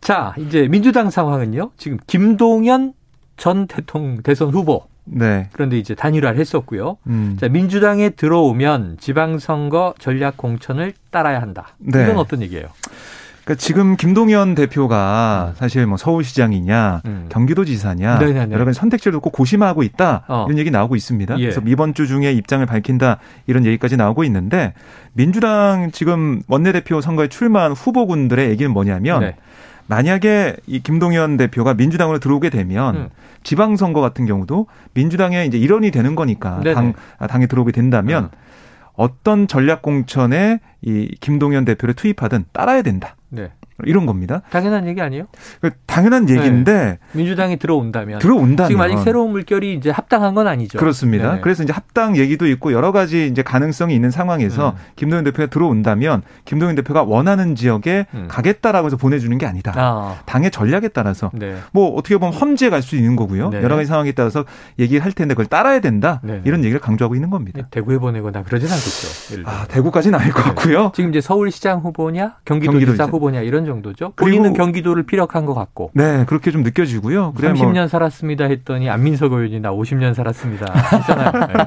자, 0.00 0.34
이제 0.38 0.66
민주당 0.68 1.10
상황은요. 1.10 1.70
지금 1.76 1.98
김동연 2.06 2.92
전 3.36 3.66
대통령 3.66 4.22
대선 4.22 4.50
후보. 4.50 4.86
네. 5.06 5.48
그런데 5.52 5.78
이제 5.78 5.94
단일화를 5.94 6.38
했었고요. 6.38 6.98
음. 7.06 7.36
자, 7.40 7.48
민주당에 7.48 8.10
들어오면 8.10 8.98
지방선거 9.00 9.94
전략 9.98 10.36
공천을 10.36 10.92
따라야 11.10 11.40
한다. 11.40 11.68
네. 11.78 12.04
이건 12.04 12.18
어떤 12.18 12.42
얘기예요? 12.42 12.68
그러니까 13.46 13.62
지금 13.62 13.96
김동연 13.96 14.56
대표가 14.56 15.52
음. 15.52 15.54
사실 15.56 15.86
뭐 15.86 15.96
서울시장이냐 15.96 17.02
음. 17.06 17.26
경기도지사냐 17.28 18.18
네네네. 18.18 18.52
여러 18.52 18.64
가지 18.64 18.76
선택지를 18.76 19.12
놓고 19.12 19.30
고심하고 19.30 19.84
있다 19.84 20.24
어. 20.26 20.46
이런 20.48 20.58
얘기 20.58 20.72
나오고 20.72 20.96
있습니다. 20.96 21.38
예. 21.38 21.42
그래서 21.42 21.62
이번 21.64 21.94
주 21.94 22.08
중에 22.08 22.32
입장을 22.32 22.66
밝힌다 22.66 23.18
이런 23.46 23.64
얘기까지 23.64 23.96
나오고 23.96 24.24
있는데 24.24 24.74
민주당 25.12 25.92
지금 25.92 26.42
원내대표 26.48 27.00
선거에 27.00 27.28
출마한 27.28 27.70
후보군들의 27.70 28.50
얘기는 28.50 28.68
뭐냐면 28.72 29.20
네. 29.20 29.36
만약에 29.88 30.56
이 30.66 30.80
김동연 30.80 31.36
대표가 31.36 31.74
민주당으로 31.74 32.18
들어오게 32.18 32.50
되면 32.50 32.96
음. 32.96 33.08
지방선거 33.42 34.00
같은 34.00 34.26
경우도 34.26 34.66
민주당의 34.94 35.46
이제 35.46 35.58
일원이 35.58 35.90
되는 35.90 36.14
거니까 36.14 36.60
당 36.60 36.94
아, 37.18 37.26
당에 37.26 37.46
들어오게 37.46 37.72
된다면 37.72 38.24
음. 38.24 38.28
어떤 38.94 39.46
전략 39.46 39.82
공천에 39.82 40.60
이 40.82 41.14
김동연 41.20 41.64
대표를 41.64 41.94
투입하든 41.94 42.46
따라야 42.52 42.82
된다. 42.82 43.16
네. 43.28 43.52
이런 43.84 44.06
겁니다. 44.06 44.42
당연한 44.50 44.86
얘기 44.86 45.00
아니에요? 45.02 45.26
그 45.60 45.70
당연한 45.86 46.28
얘기인데 46.30 46.72
네. 46.72 46.98
민주당이 47.12 47.58
들어온다면 47.58 48.20
들어온다면 48.20 48.68
지금 48.68 48.80
아직 48.80 48.98
새로운 49.04 49.32
물결이 49.32 49.74
이제 49.74 49.90
합당한 49.90 50.34
건 50.34 50.46
아니죠. 50.48 50.78
그렇습니다. 50.78 51.34
네 51.34 51.40
그래서 51.42 51.62
이제 51.62 51.72
합당 51.72 52.16
얘기도 52.16 52.46
있고 52.46 52.72
여러 52.72 52.92
가지 52.92 53.26
이제 53.26 53.42
가능성이 53.42 53.94
있는 53.94 54.10
상황에서 54.10 54.70
음. 54.70 54.74
김동연 54.96 55.24
대표가 55.24 55.50
들어온다면 55.50 56.22
김동연 56.46 56.76
대표가 56.76 57.02
원하는 57.02 57.54
지역에 57.54 58.06
음. 58.14 58.26
가겠다라고 58.28 58.86
해서 58.86 58.96
보내주는 58.96 59.36
게 59.36 59.44
아니다. 59.44 59.72
아. 59.76 60.16
당의 60.24 60.50
전략에 60.50 60.88
따라서 60.88 61.30
네. 61.34 61.56
뭐 61.72 61.94
어떻게 61.94 62.16
보면 62.16 62.32
험지에 62.34 62.70
갈 62.70 62.86
수 62.86 62.94
있는 62.94 63.16
거고요. 63.16 63.48
네. 63.50 63.62
여러 63.62 63.74
가지 63.74 63.88
상황에 63.88 64.12
따라서 64.12 64.44
얘기를 64.78 65.04
할 65.04 65.10
텐데 65.10 65.34
그걸 65.34 65.46
따라야 65.46 65.80
된다. 65.80 66.20
네. 66.22 66.40
이런 66.44 66.60
얘기를 66.60 66.78
강조하고 66.78 67.16
있는 67.16 67.30
겁니다. 67.30 67.62
네, 67.62 67.66
대구에 67.70 67.98
보내거나 67.98 68.44
그러진 68.44 68.68
않겠죠. 68.70 69.42
아 69.44 69.66
대구까지는 69.68 70.16
아닐 70.18 70.32
것 70.32 70.42
네. 70.42 70.48
같고요. 70.50 70.92
지금 70.94 71.10
이제 71.10 71.20
서울시장 71.20 71.80
후보냐 71.80 72.36
경기도지사 72.44 72.86
경기도 72.86 73.04
후보냐 73.16 73.40
이런 73.40 73.65
정도죠. 73.66 74.12
본인은 74.16 74.54
경기도를 74.54 75.02
피력한 75.04 75.44
것 75.46 75.54
같고. 75.54 75.90
네, 75.94 76.24
그렇게 76.26 76.50
좀 76.50 76.62
느껴지고요. 76.62 77.32
30년 77.36 77.74
뭐. 77.74 77.88
살았습니다 77.88 78.44
했더니 78.46 78.88
안민석 78.88 79.32
의원이 79.32 79.60
나 79.60 79.70
50년 79.72 80.14
살았습니다 80.14 80.72
했잖아요. 80.72 81.66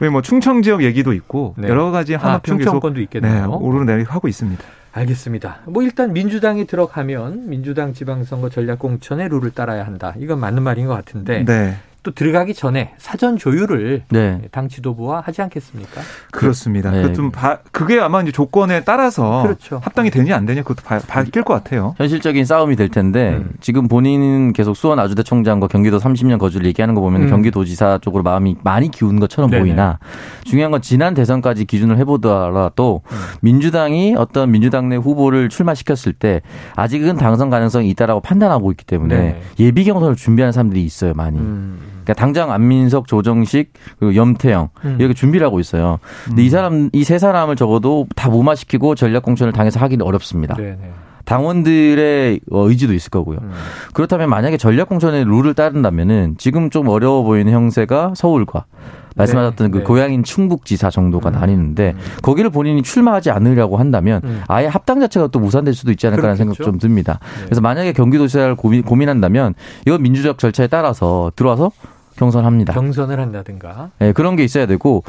네. 0.00 0.08
뭐 0.08 0.22
충청 0.22 0.62
지역 0.62 0.82
얘기도 0.82 1.12
있고 1.12 1.54
네. 1.58 1.68
여러 1.68 1.90
가지 1.90 2.14
하나평 2.14 2.56
아, 2.56 2.58
충청권도 2.58 3.00
있겠네요. 3.02 3.46
네, 3.48 3.56
오르내리 3.56 4.04
하고 4.04 4.28
있습니다. 4.28 4.62
알겠습니다. 4.92 5.58
뭐 5.66 5.82
일단 5.82 6.12
민주당이 6.12 6.66
들어가면 6.66 7.48
민주당 7.48 7.92
지방선거 7.92 8.48
전략공천의 8.48 9.28
룰을 9.28 9.50
따라야 9.50 9.84
한다. 9.84 10.14
이건 10.18 10.38
맞는 10.38 10.62
말인 10.62 10.86
것 10.86 10.94
같은데. 10.94 11.44
네. 11.44 11.76
또 12.04 12.10
들어가기 12.10 12.52
전에 12.52 12.92
사전 12.98 13.38
조율을 13.38 14.02
네. 14.10 14.42
당 14.52 14.68
지도부와 14.68 15.22
하지 15.22 15.40
않겠습니까? 15.40 16.02
그렇습니다. 16.30 16.90
네. 16.90 17.12
좀 17.14 17.30
바, 17.30 17.58
그게 17.72 17.98
아마 17.98 18.20
이제 18.20 18.30
조건에 18.30 18.84
따라서 18.84 19.42
그렇죠. 19.42 19.80
합당이 19.82 20.10
되냐 20.10 20.36
안 20.36 20.44
되냐 20.44 20.62
그것도 20.62 20.86
바, 20.86 20.98
바뀔 20.98 21.42
것 21.42 21.54
같아요. 21.54 21.94
현실적인 21.96 22.44
싸움이 22.44 22.76
될 22.76 22.90
텐데 22.90 23.36
음. 23.38 23.52
지금 23.60 23.88
본인은 23.88 24.52
계속 24.52 24.76
수원 24.76 24.98
아주대 24.98 25.22
총장과 25.22 25.68
경기도 25.68 25.98
30년 25.98 26.38
거주를 26.38 26.66
얘기하는 26.66 26.94
거 26.94 27.00
보면 27.00 27.22
음. 27.22 27.30
경기도지사 27.30 28.00
쪽으로 28.02 28.22
마음이 28.22 28.56
많이 28.62 28.90
기운 28.90 29.18
것처럼 29.18 29.50
네네. 29.50 29.62
보이나 29.62 29.98
중요한 30.44 30.72
건 30.72 30.82
지난 30.82 31.14
대선까지 31.14 31.64
기준을 31.64 31.96
해보더라도 31.96 33.00
음. 33.06 33.16
민주당이 33.40 34.14
어떤 34.18 34.50
민주당 34.50 34.90
내 34.90 34.96
후보를 34.96 35.48
출마시켰을 35.48 36.12
때 36.12 36.42
아직은 36.76 37.16
당선 37.16 37.48
가능성이 37.48 37.88
있다라고 37.90 38.20
판단하고 38.20 38.70
있기 38.72 38.84
때문에 38.84 39.16
네. 39.16 39.42
예비 39.58 39.84
경선을 39.84 40.16
준비하는 40.16 40.52
사람들이 40.52 40.84
있어요 40.84 41.14
많이. 41.14 41.38
음. 42.04 42.06
그러니까 42.06 42.14
당장 42.14 42.52
안민석, 42.52 43.06
조정식, 43.08 43.72
그리고 43.98 44.14
염태영 44.14 44.68
음. 44.84 44.96
이렇게 44.98 45.14
준비를 45.14 45.46
하고 45.46 45.58
있어요. 45.60 45.98
근데 46.26 46.42
이 46.42 46.46
음. 46.46 46.50
사람 46.50 46.90
이 46.92 47.04
세 47.04 47.18
사람을 47.18 47.56
적어도 47.56 48.06
다 48.16 48.28
무마시키고 48.30 48.94
전략 48.94 49.22
공천을 49.22 49.52
당해서 49.52 49.78
하기는 49.80 50.04
어렵습니다. 50.04 50.54
네네. 50.54 50.78
당원들의 51.26 52.40
어, 52.50 52.68
의지도 52.68 52.92
있을 52.94 53.10
거고요. 53.10 53.38
음. 53.42 53.50
그렇다면 53.92 54.28
만약에 54.30 54.56
전략 54.56 54.88
공천의 54.88 55.24
룰을 55.24 55.54
따른다면은 55.54 56.36
지금 56.38 56.70
좀 56.70 56.88
어려워 56.88 57.22
보이는 57.22 57.52
형세가 57.52 58.12
서울과 58.16 58.64
말씀하셨던 59.16 59.68
네, 59.68 59.70
그 59.70 59.78
네. 59.78 59.84
고향인 59.84 60.24
충북지사 60.24 60.90
정도가 60.90 61.30
음. 61.30 61.34
나뉘는데 61.34 61.94
음. 61.96 62.00
거기를 62.22 62.50
본인이 62.50 62.82
출마하지 62.82 63.30
않으려고 63.30 63.76
한다면 63.76 64.20
음. 64.24 64.42
아예 64.48 64.66
합당 64.66 65.00
자체가 65.00 65.28
또 65.28 65.38
무산될 65.38 65.72
수도 65.74 65.92
있지 65.92 66.06
않을까라는 66.08 66.36
생각 66.36 66.56
좀 66.56 66.78
듭니다. 66.78 67.20
네. 67.38 67.44
그래서 67.44 67.60
만약에 67.60 67.92
경기도지사를 67.92 68.54
고민, 68.56 68.82
고민한다면 68.82 69.54
이건 69.86 70.02
민주적 70.02 70.38
절차에 70.38 70.66
따라서 70.66 71.30
들어와서 71.36 71.70
경선합니다. 72.24 72.72
경선을 72.72 73.20
한다든가. 73.20 73.90
네, 73.98 74.12
그런 74.12 74.36
게 74.36 74.44
있어야 74.44 74.66
되고 74.66 75.02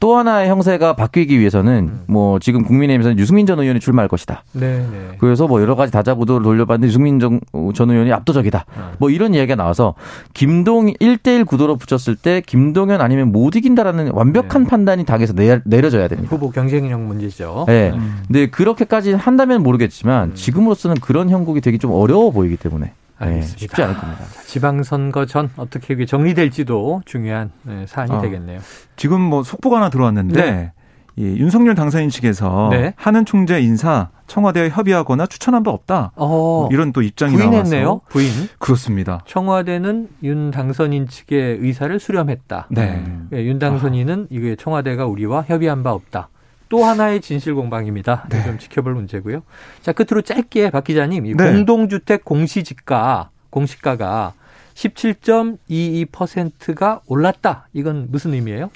또 0.00 0.16
하나의 0.16 0.48
형세가 0.50 0.96
바뀌기 0.96 1.38
위해서는 1.38 1.90
음. 1.92 2.00
뭐 2.06 2.38
지금 2.38 2.62
국민의힘에서는 2.62 3.18
유승민 3.18 3.46
전 3.46 3.58
의원이 3.58 3.80
출마할 3.80 4.08
것이다. 4.08 4.44
네, 4.52 4.78
네. 4.78 5.16
그래서 5.18 5.46
뭐 5.46 5.62
여러 5.62 5.76
가지 5.76 5.92
다자구도를 5.92 6.44
돌려봤는데 6.44 6.88
유승민 6.88 7.20
전, 7.20 7.40
전 7.74 7.90
의원이 7.90 8.12
압도적이다. 8.12 8.66
음. 8.76 8.82
뭐 8.98 9.10
이런 9.10 9.34
이야기가 9.34 9.54
나와서 9.54 9.94
김동 10.34 10.92
1대1 10.92 11.46
구도로 11.46 11.76
붙였을 11.76 12.16
때 12.16 12.42
김동연 12.44 13.00
아니면 13.00 13.32
못 13.32 13.56
이긴다라는 13.56 14.10
완벽한 14.12 14.64
네. 14.64 14.68
판단이 14.68 15.04
당에서 15.04 15.32
내, 15.32 15.60
내려져야 15.64 16.08
됩니다. 16.08 16.34
후보 16.34 16.50
경쟁력 16.50 17.00
문제죠. 17.00 17.64
네. 17.66 17.92
음. 17.94 18.22
근데 18.26 18.50
그렇게까지 18.50 19.14
한다면 19.14 19.62
모르겠지만 19.62 20.30
음. 20.30 20.34
지금으로서는 20.34 20.96
그런 21.00 21.30
형국이 21.30 21.60
되게 21.60 21.78
좀 21.78 21.92
어려워 21.92 22.30
보이기 22.30 22.56
때문에 22.56 22.92
알겠습니다. 23.18 23.56
네, 23.56 23.58
쉽지 23.58 23.82
않을 23.82 23.96
겁니다. 23.96 24.24
지방선거 24.46 25.26
전 25.26 25.50
어떻게 25.56 26.04
정리될지도 26.04 27.02
중요한 27.04 27.50
네, 27.62 27.86
사안이 27.86 28.12
어, 28.12 28.20
되겠네요. 28.20 28.60
지금 28.96 29.20
뭐 29.20 29.42
속보가 29.42 29.76
하나 29.76 29.88
들어왔는데 29.88 30.50
네. 30.50 30.72
이 31.16 31.22
윤석열 31.22 31.76
당선인 31.76 32.10
측에서 32.10 32.70
네. 32.72 32.92
하는 32.96 33.24
총재 33.24 33.60
인사 33.60 34.08
청와대와 34.26 34.68
협의하거나 34.70 35.26
추천한 35.26 35.62
바 35.62 35.70
없다. 35.70 36.10
어, 36.16 36.26
뭐 36.26 36.68
이런 36.72 36.92
또 36.92 37.02
입장이 37.02 37.36
부인했네요. 37.36 37.84
나와서 37.84 38.00
부인. 38.08 38.30
그렇습니다. 38.58 39.22
청와대는 39.26 40.08
윤 40.24 40.50
당선인 40.50 41.06
측의 41.06 41.58
의사를 41.60 42.00
수렴했다. 42.00 42.66
네. 42.70 43.04
네. 43.30 43.44
윤 43.44 43.60
당선인은 43.60 44.22
아. 44.24 44.26
이게 44.30 44.56
청와대가 44.56 45.06
우리와 45.06 45.44
협의한 45.46 45.84
바 45.84 45.92
없다. 45.92 46.30
또 46.74 46.84
하나의 46.84 47.20
진실 47.20 47.54
공방입니다. 47.54 48.26
네. 48.30 48.42
좀 48.42 48.58
지켜볼 48.58 48.94
문제고요. 48.94 49.44
자 49.80 49.92
끝으로 49.92 50.22
짧게 50.22 50.70
박 50.70 50.82
기자님, 50.82 51.24
이 51.24 51.34
네. 51.34 51.52
공동주택 51.52 52.24
공시지가 52.24 53.30
공시가가 53.50 54.32
17.22%가 54.74 57.00
올랐다. 57.06 57.68
이건 57.72 58.08
무슨 58.10 58.34
의미예요? 58.34 58.70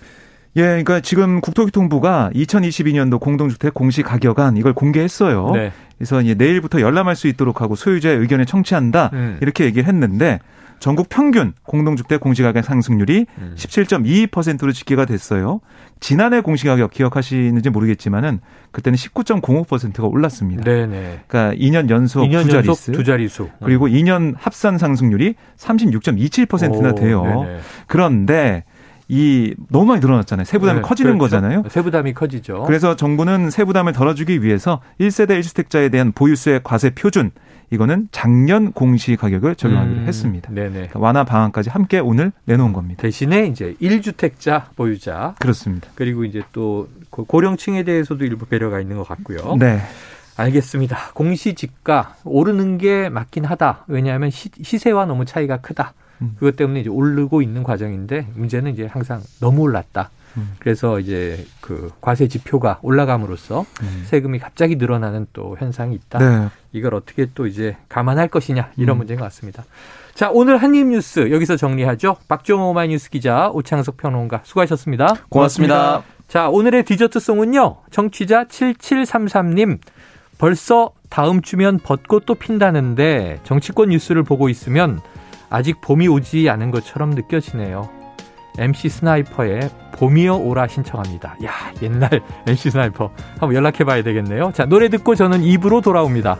예, 0.54 0.62
그러니까 0.62 1.00
지금 1.00 1.40
국토교통부가 1.40 2.30
2022년도 2.36 3.18
공동주택 3.18 3.74
공시 3.74 4.04
가격안 4.04 4.56
이걸 4.56 4.74
공개했어요. 4.74 5.50
네. 5.54 5.72
그래서 5.96 6.22
내일부터 6.22 6.80
열람할 6.80 7.16
수 7.16 7.26
있도록 7.26 7.62
하고 7.62 7.74
소유자의 7.74 8.16
의견을 8.18 8.46
청취한다 8.46 9.10
음. 9.12 9.38
이렇게 9.42 9.64
얘기를 9.64 9.88
했는데 9.88 10.38
전국 10.80 11.08
평균 11.08 11.54
공동주택 11.64 12.20
공시가격 12.20 12.64
상승률이 12.64 13.26
음. 13.38 13.54
17.22%로 13.56 14.72
집계가 14.72 15.04
됐어요. 15.04 15.60
지난해 16.00 16.40
공시가격 16.40 16.90
기억하시는지 16.90 17.70
모르겠지만은 17.70 18.40
그때는 18.70 18.96
19.05%가 18.96 20.06
올랐습니다. 20.06 20.62
네네. 20.62 21.20
그러니까 21.26 21.54
2년 21.56 21.90
연속 21.90 22.22
2년 22.22 22.44
두 22.44 22.50
자릿수, 22.50 22.68
연속 22.68 22.92
두 22.92 23.04
자릿수. 23.04 23.48
그리고 23.64 23.86
음. 23.86 23.92
2년 23.92 24.34
합산 24.38 24.78
상승률이 24.78 25.34
36.27%나 25.56 26.94
돼요. 26.94 27.22
네네. 27.22 27.58
그런데 27.86 28.64
이 29.08 29.54
너무 29.70 29.86
많이 29.86 30.00
늘어났잖아요. 30.00 30.44
세부담이 30.44 30.80
네, 30.80 30.82
커지는 30.82 31.18
그렇죠. 31.18 31.36
거잖아요. 31.36 31.62
세부담이 31.68 32.12
커지죠. 32.12 32.64
그래서 32.64 32.94
정부는 32.94 33.50
세부담을 33.50 33.94
덜어주기 33.94 34.42
위해서 34.42 34.82
1세대 35.00 35.40
1주택자에 35.40 35.90
대한 35.90 36.12
보유세 36.12 36.60
과세 36.62 36.90
표준 36.90 37.30
이거는 37.70 38.08
작년 38.12 38.72
공시 38.72 39.16
가격을 39.16 39.54
적용하기로 39.56 40.00
음, 40.00 40.06
했습니다. 40.06 40.50
네네. 40.52 40.70
그러니까 40.70 40.98
완화 41.00 41.24
방안까지 41.24 41.70
함께 41.70 41.98
오늘 41.98 42.32
내놓은 42.44 42.72
겁니다. 42.72 43.02
대신에 43.02 43.46
이제 43.46 43.74
1주택자 43.80 44.74
보유자 44.74 45.34
그렇습니다. 45.38 45.88
그리고 45.94 46.24
이제 46.24 46.42
또 46.52 46.88
고령층에 47.10 47.82
대해서도 47.82 48.24
일부 48.24 48.46
배려가 48.46 48.80
있는 48.80 48.96
것 48.96 49.06
같고요. 49.06 49.56
네. 49.56 49.80
알겠습니다. 50.36 51.10
공시 51.14 51.54
지가 51.54 52.16
오르는 52.24 52.78
게 52.78 53.08
맞긴 53.08 53.44
하다. 53.44 53.84
왜냐하면 53.88 54.30
시, 54.30 54.50
세와 54.62 55.04
너무 55.06 55.24
차이가 55.24 55.58
크다. 55.58 55.94
음. 56.22 56.36
그것 56.38 56.56
때문에 56.56 56.80
이제 56.80 56.88
오르고 56.88 57.42
있는 57.42 57.64
과정인데 57.64 58.28
문제는 58.34 58.72
이제 58.72 58.86
항상 58.86 59.20
너무 59.40 59.62
올랐다. 59.62 60.10
음. 60.36 60.54
그래서 60.58 61.00
이제 61.00 61.44
그 61.60 61.90
과세 62.00 62.28
지표가 62.28 62.80
올라감으로써 62.82 63.64
음. 63.82 64.02
세금이 64.06 64.38
갑자기 64.38 64.76
늘어나는 64.76 65.26
또 65.32 65.56
현상이 65.58 65.94
있다. 65.94 66.18
네. 66.18 66.48
이걸 66.72 66.94
어떻게 66.94 67.26
또 67.34 67.46
이제 67.46 67.76
감안할 67.88 68.28
것이냐 68.28 68.72
이런 68.76 68.96
음. 68.96 68.98
문제인 68.98 69.18
것 69.18 69.24
같습니다. 69.26 69.64
자, 70.14 70.30
오늘 70.32 70.56
한입뉴스 70.58 71.30
여기서 71.30 71.56
정리하죠. 71.56 72.16
박종호 72.26 72.72
마이뉴스 72.72 73.08
기자, 73.08 73.50
오창석 73.50 73.96
평론가 73.96 74.40
수고하셨습니다. 74.42 75.14
고맙습니다. 75.28 75.76
고맙습니다. 75.76 76.02
자, 76.26 76.48
오늘의 76.48 76.84
디저트송은요. 76.84 77.76
청취자 77.90 78.44
7733님. 78.44 79.78
벌써 80.38 80.90
다음 81.08 81.40
주면 81.40 81.78
벚꽃도 81.78 82.34
핀다는데 82.34 83.40
정치권 83.44 83.90
뉴스를 83.90 84.22
보고 84.22 84.48
있으면 84.48 85.00
아직 85.50 85.80
봄이 85.80 86.08
오지 86.08 86.48
않은 86.50 86.70
것처럼 86.70 87.10
느껴지네요. 87.10 87.97
MC 88.58 88.88
스나이퍼의 88.88 89.70
봄이여 89.92 90.36
오라 90.36 90.68
신청합니다. 90.68 91.36
야, 91.44 91.52
옛날 91.82 92.22
MC 92.46 92.70
스나이퍼. 92.70 93.10
한번 93.38 93.54
연락해 93.54 93.84
봐야 93.84 94.02
되겠네요. 94.02 94.52
자, 94.52 94.64
노래 94.64 94.88
듣고 94.88 95.14
저는 95.14 95.42
2부로 95.42 95.80
돌아옵니다. 95.80 96.38